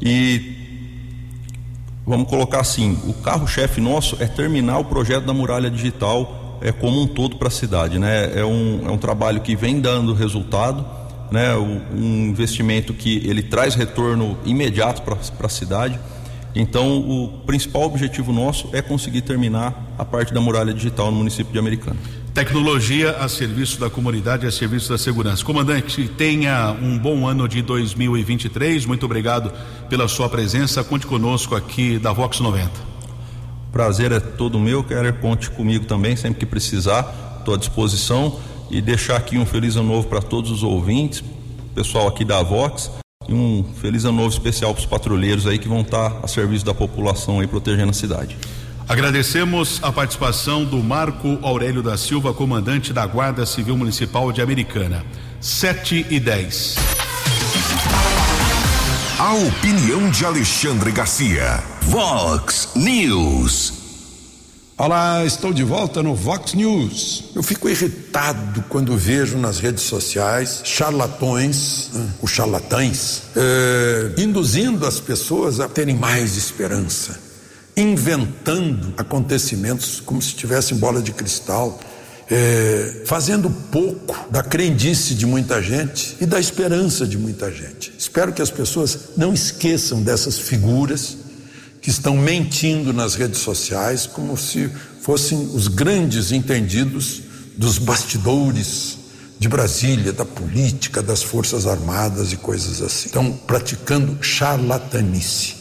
E 0.00 0.55
vamos 2.06 2.28
colocar 2.28 2.60
assim, 2.60 2.96
o 3.04 3.12
carro-chefe 3.12 3.80
nosso 3.80 4.16
é 4.22 4.26
terminar 4.26 4.78
o 4.78 4.84
projeto 4.84 5.24
da 5.24 5.34
muralha 5.34 5.68
digital 5.68 6.58
é, 6.60 6.70
como 6.70 7.02
um 7.02 7.06
todo 7.06 7.36
para 7.36 7.48
a 7.48 7.50
cidade, 7.50 7.98
né? 7.98 8.38
É 8.38 8.44
um, 8.44 8.86
é 8.86 8.90
um 8.90 8.96
trabalho 8.96 9.40
que 9.40 9.56
vem 9.56 9.80
dando 9.80 10.14
resultado, 10.14 10.86
né? 11.30 11.54
Um 11.56 12.28
investimento 12.28 12.94
que 12.94 13.16
ele 13.28 13.42
traz 13.42 13.74
retorno 13.74 14.38
imediato 14.44 15.02
para 15.02 15.16
a 15.46 15.48
cidade. 15.48 15.98
Então, 16.54 16.98
o 16.98 17.28
principal 17.44 17.82
objetivo 17.82 18.32
nosso 18.32 18.70
é 18.72 18.80
conseguir 18.80 19.20
terminar 19.22 19.94
a 19.98 20.04
parte 20.04 20.32
da 20.32 20.40
muralha 20.40 20.72
digital 20.72 21.10
no 21.10 21.18
município 21.18 21.52
de 21.52 21.58
Americana. 21.58 21.98
Tecnologia 22.36 23.12
a 23.12 23.30
serviço 23.30 23.80
da 23.80 23.88
comunidade, 23.88 24.46
a 24.46 24.50
serviço 24.50 24.90
da 24.90 24.98
segurança. 24.98 25.42
Comandante, 25.42 26.06
tenha 26.06 26.70
um 26.82 26.98
bom 26.98 27.26
ano 27.26 27.48
de 27.48 27.62
2023. 27.62 28.84
Muito 28.84 29.06
obrigado 29.06 29.50
pela 29.88 30.06
sua 30.06 30.28
presença. 30.28 30.84
Conte 30.84 31.06
conosco 31.06 31.54
aqui 31.54 31.98
da 31.98 32.12
Vox 32.12 32.38
90. 32.38 32.70
Prazer 33.72 34.12
é 34.12 34.20
todo 34.20 34.60
meu. 34.60 34.84
Quero 34.84 35.10
conte 35.14 35.48
comigo 35.48 35.86
também, 35.86 36.14
sempre 36.14 36.40
que 36.40 36.44
precisar. 36.44 37.38
Estou 37.38 37.54
à 37.54 37.56
disposição. 37.56 38.38
E 38.70 38.82
deixar 38.82 39.16
aqui 39.16 39.38
um 39.38 39.46
feliz 39.46 39.74
ano 39.76 39.88
novo 39.88 40.06
para 40.06 40.20
todos 40.20 40.50
os 40.50 40.62
ouvintes, 40.62 41.24
pessoal 41.74 42.06
aqui 42.06 42.22
da 42.22 42.42
Vox. 42.42 42.90
E 43.26 43.32
um 43.32 43.64
feliz 43.80 44.04
ano 44.04 44.18
novo 44.18 44.28
especial 44.28 44.74
para 44.74 44.80
os 44.80 44.86
patrulheiros 44.86 45.46
aí 45.46 45.58
que 45.58 45.68
vão 45.68 45.80
estar 45.80 46.20
a 46.22 46.28
serviço 46.28 46.66
da 46.66 46.74
população 46.74 47.40
aí 47.40 47.46
protegendo 47.46 47.92
a 47.92 47.94
cidade. 47.94 48.36
Agradecemos 48.88 49.80
a 49.82 49.90
participação 49.90 50.64
do 50.64 50.80
Marco 50.80 51.40
Aurélio 51.42 51.82
da 51.82 51.96
Silva, 51.96 52.32
comandante 52.32 52.92
da 52.92 53.04
Guarda 53.04 53.44
Civil 53.44 53.76
Municipal 53.76 54.30
de 54.30 54.40
Americana. 54.40 55.04
7 55.40 56.06
e 56.08 56.20
10. 56.20 56.76
A 59.18 59.34
opinião 59.34 60.08
de 60.08 60.24
Alexandre 60.24 60.92
Garcia. 60.92 61.64
Vox 61.82 62.68
News. 62.76 63.72
Olá, 64.78 65.24
estou 65.24 65.52
de 65.52 65.64
volta 65.64 66.00
no 66.00 66.14
Vox 66.14 66.54
News. 66.54 67.30
Eu 67.34 67.42
fico 67.42 67.68
irritado 67.68 68.62
quando 68.68 68.96
vejo 68.96 69.36
nas 69.36 69.58
redes 69.58 69.82
sociais 69.82 70.60
charlatões, 70.64 71.90
né, 71.92 72.08
os 72.22 72.30
charlatães, 72.30 73.22
eh, 73.34 74.12
induzindo 74.18 74.86
as 74.86 75.00
pessoas 75.00 75.58
a 75.58 75.68
terem 75.68 75.96
mais 75.96 76.36
esperança, 76.36 77.25
inventando 77.76 78.94
acontecimentos 78.96 80.00
como 80.00 80.22
se 80.22 80.34
tivessem 80.34 80.78
bola 80.78 81.02
de 81.02 81.12
cristal, 81.12 81.78
eh, 82.30 83.02
fazendo 83.04 83.50
pouco 83.50 84.16
da 84.30 84.42
crendice 84.42 85.14
de 85.14 85.26
muita 85.26 85.62
gente 85.62 86.16
e 86.20 86.26
da 86.26 86.40
esperança 86.40 87.06
de 87.06 87.18
muita 87.18 87.52
gente. 87.52 87.92
Espero 87.98 88.32
que 88.32 88.40
as 88.40 88.50
pessoas 88.50 89.10
não 89.16 89.34
esqueçam 89.34 90.02
dessas 90.02 90.38
figuras 90.38 91.18
que 91.82 91.90
estão 91.90 92.16
mentindo 92.16 92.92
nas 92.92 93.14
redes 93.14 93.40
sociais 93.40 94.06
como 94.06 94.36
se 94.36 94.70
fossem 95.02 95.38
os 95.54 95.68
grandes 95.68 96.32
entendidos 96.32 97.22
dos 97.56 97.78
bastidores 97.78 98.98
de 99.38 99.48
Brasília, 99.48 100.12
da 100.12 100.24
política, 100.24 101.02
das 101.02 101.22
Forças 101.22 101.66
Armadas 101.66 102.32
e 102.32 102.36
coisas 102.36 102.80
assim. 102.80 103.06
Estão 103.06 103.32
praticando 103.32 104.16
charlatanice. 104.20 105.54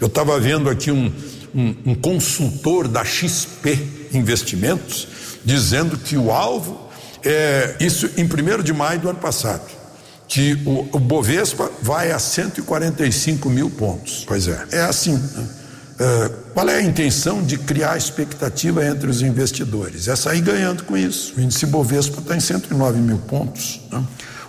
Eu 0.00 0.06
estava 0.06 0.40
vendo 0.40 0.70
aqui 0.70 0.90
um, 0.90 1.12
um, 1.54 1.74
um 1.86 1.94
consultor 1.94 2.88
da 2.88 3.04
XP 3.04 4.00
Investimentos 4.12 5.06
dizendo 5.44 5.96
que 5.96 6.16
o 6.16 6.30
alvo 6.30 6.88
é 7.24 7.76
isso 7.80 8.10
em 8.16 8.24
1 8.24 8.62
de 8.62 8.72
maio 8.72 8.98
do 9.00 9.08
ano 9.08 9.18
passado 9.18 9.80
que 10.30 10.56
o, 10.64 10.88
o 10.92 10.98
Bovespa 11.00 11.68
vai 11.82 12.12
a 12.12 12.18
145 12.18 13.50
mil 13.50 13.68
pontos. 13.68 14.24
Pois 14.26 14.46
é, 14.46 14.64
é 14.70 14.80
assim. 14.82 15.14
Né? 15.14 15.48
Uh, 16.00 16.30
qual 16.54 16.68
é 16.68 16.76
a 16.76 16.82
intenção 16.82 17.42
de 17.42 17.58
criar 17.58 17.96
expectativa 17.98 18.86
entre 18.86 19.10
os 19.10 19.22
investidores? 19.22 20.06
É 20.06 20.14
sair 20.14 20.40
ganhando 20.40 20.84
com 20.84 20.96
isso. 20.96 21.34
O 21.36 21.40
índice 21.40 21.66
Bovespa 21.66 22.20
está 22.20 22.36
em 22.36 22.40
109 22.40 23.00
mil 23.00 23.18
pontos. 23.18 23.80
Né? 23.90 24.02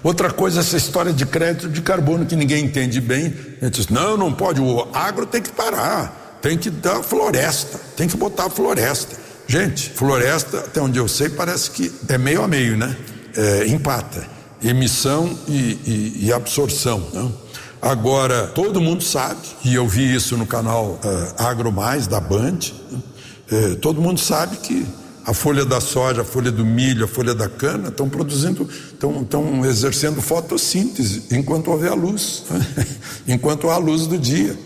Outra 0.04 0.32
coisa, 0.32 0.60
essa 0.60 0.78
história 0.78 1.12
de 1.12 1.26
crédito 1.26 1.68
de 1.68 1.82
carbono 1.82 2.28
que 2.28 2.36
ninguém 2.36 2.64
entende 2.64 3.02
bem. 3.02 3.34
A 3.60 3.66
gente 3.66 3.76
diz, 3.76 3.88
não, 3.88 4.16
não 4.16 4.32
pode, 4.32 4.62
o 4.62 4.88
agro 4.94 5.26
tem 5.26 5.42
que 5.42 5.52
parar, 5.52 6.21
tem 6.42 6.58
que 6.58 6.70
dar 6.70 7.04
floresta, 7.04 7.80
tem 7.96 8.08
que 8.08 8.18
botar 8.18 8.50
floresta. 8.50 9.16
Gente, 9.48 9.90
floresta, 9.90 10.60
até 10.60 10.82
onde 10.82 10.98
eu 10.98 11.08
sei, 11.08 11.30
parece 11.30 11.72
que 11.72 11.92
é 12.08 12.18
meio 12.18 12.42
a 12.42 12.48
meio, 12.48 12.78
né? 12.78 12.96
É, 13.36 13.68
empata 13.68 14.42
emissão 14.64 15.38
e, 15.48 15.54
e, 15.86 16.26
e 16.26 16.34
absorção. 16.34 17.00
Né? 17.14 17.32
Agora, 17.82 18.48
todo 18.48 18.80
mundo 18.80 19.04
sabe, 19.04 19.42
e 19.66 19.74
eu 19.74 19.88
vi 19.88 20.14
isso 20.14 20.38
no 20.38 20.46
canal 20.46 21.00
uh, 21.04 21.44
Agro 21.44 21.72
Mais, 21.72 22.06
da 22.06 22.20
Band, 22.20 22.60
uh, 23.52 23.76
todo 23.78 24.00
mundo 24.00 24.20
sabe 24.20 24.58
que 24.58 24.86
a 25.26 25.34
folha 25.34 25.66
da 25.66 25.82
soja, 25.82 26.22
a 26.22 26.26
folha 26.26 26.52
do 26.52 26.66
milho, 26.66 27.06
a 27.06 27.08
folha 27.08 27.34
da 27.34 27.50
cana 27.50 27.90
estão 27.90 28.08
produzindo, 28.08 28.68
estão 28.94 29.66
exercendo 29.66 30.22
fotossíntese 30.22 31.24
enquanto 31.32 31.70
houver 31.72 31.92
a 31.92 31.96
luz, 31.96 32.44
enquanto 33.28 33.70
há 33.70 33.76
a 33.76 33.78
luz 33.78 34.08
do 34.08 34.18
dia. 34.18 34.58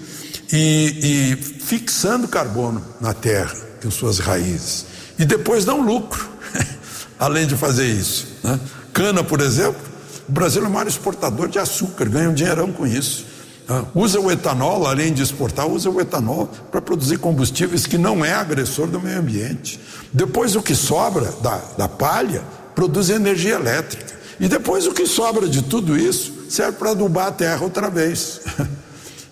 E, 0.52 1.36
e 1.38 1.62
fixando 1.64 2.28
carbono 2.28 2.84
na 3.02 3.14
terra, 3.14 3.56
com 3.82 3.90
suas 3.90 4.20
raízes. 4.20 4.86
E 5.18 5.26
depois 5.26 5.66
dão 5.66 5.82
lucro, 5.82 6.30
além 7.20 7.48
de 7.48 7.56
fazer 7.56 7.88
isso. 7.88 8.28
Né? 8.44 8.60
Cana, 8.94 9.24
por 9.24 9.42
exemplo, 9.42 9.82
o 10.28 10.32
Brasil 10.32 10.64
é 10.64 10.68
o 10.68 10.72
maior 10.72 10.88
exportador 10.88 11.48
de 11.48 11.60
açúcar, 11.60 12.08
ganha 12.10 12.30
um 12.30 12.34
dinheirão 12.34 12.72
com 12.72 12.86
isso. 12.86 13.26
Ah, 13.68 13.84
usa 13.96 14.20
o 14.20 14.32
etanol, 14.32 14.86
além 14.86 15.12
de 15.12 15.24
exportar, 15.24 15.68
usa 15.68 15.90
o 15.90 16.00
etanol 16.00 16.48
para 16.72 16.82
produzir 16.82 17.18
combustíveis 17.18 17.88
que 17.88 17.98
não 17.98 18.24
é 18.24 18.32
agressor 18.32 18.88
do 18.88 19.00
meio 19.00 19.20
ambiente. 19.20 19.80
Depois, 20.14 20.56
o 20.56 20.62
que 20.62 20.76
sobra 20.76 21.32
da, 21.42 21.60
da 21.78 21.88
palha 21.88 22.44
produz 22.76 23.10
energia 23.10 23.56
elétrica. 23.56 24.14
E 24.40 24.48
depois, 24.48 24.86
o 24.86 24.92
que 24.92 25.08
sobra 25.08 25.48
de 25.48 25.64
tudo 25.64 25.98
isso 25.98 26.46
serve 26.50 26.74
para 26.74 26.92
adubar 26.92 27.28
a 27.28 27.32
terra 27.32 27.64
outra 27.64 27.90
vez. 27.90 28.42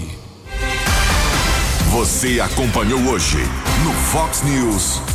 Você 1.92 2.40
acompanhou 2.40 3.00
hoje 3.08 3.40
no 3.84 3.94
Fox 3.94 4.44
News. 4.44 5.13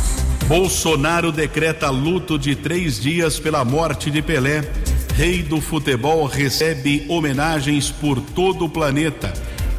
Bolsonaro 0.49 1.31
decreta 1.31 1.91
luto 1.91 2.35
de 2.35 2.55
três 2.55 2.99
dias 2.99 3.39
pela 3.39 3.63
morte 3.63 4.09
de 4.09 4.19
Pelé. 4.19 4.67
Rei 5.15 5.43
do 5.43 5.61
futebol 5.61 6.25
recebe 6.25 7.05
homenagens 7.07 7.91
por 7.91 8.19
todo 8.19 8.65
o 8.65 8.69
planeta. 8.69 9.31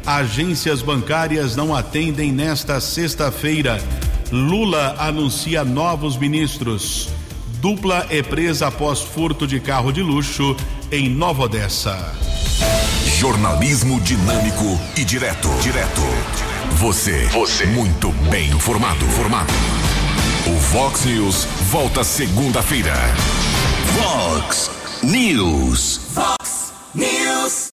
Agências 0.05 0.81
bancárias 0.81 1.57
não 1.57 1.75
atendem 1.75 2.31
nesta 2.31 2.79
sexta-feira. 2.79 3.83
Lula 4.31 4.95
anuncia 4.97 5.65
novos 5.65 6.15
ministros. 6.15 7.09
Dupla 7.59 8.07
é 8.09 8.23
presa 8.23 8.67
após 8.67 9.01
furto 9.01 9.45
de 9.45 9.59
carro 9.59 9.91
de 9.91 10.01
luxo 10.01 10.55
em 10.89 11.09
Nova 11.09 11.43
Odessa. 11.43 12.15
Jornalismo 13.19 13.99
dinâmico 13.99 14.79
e 14.95 15.03
direto. 15.03 15.49
Direto. 15.61 16.01
Você. 16.77 17.25
Você. 17.25 17.65
Muito 17.65 18.09
bem 18.29 18.49
informado. 18.51 19.05
Formado. 19.07 19.51
O 20.51 20.59
Fox 20.59 21.05
News 21.05 21.45
volta 21.69 22.03
segunda-feira. 22.03 22.93
Fox 23.97 24.69
News. 25.01 26.01
Fox 26.13 26.73
News. 26.93 27.69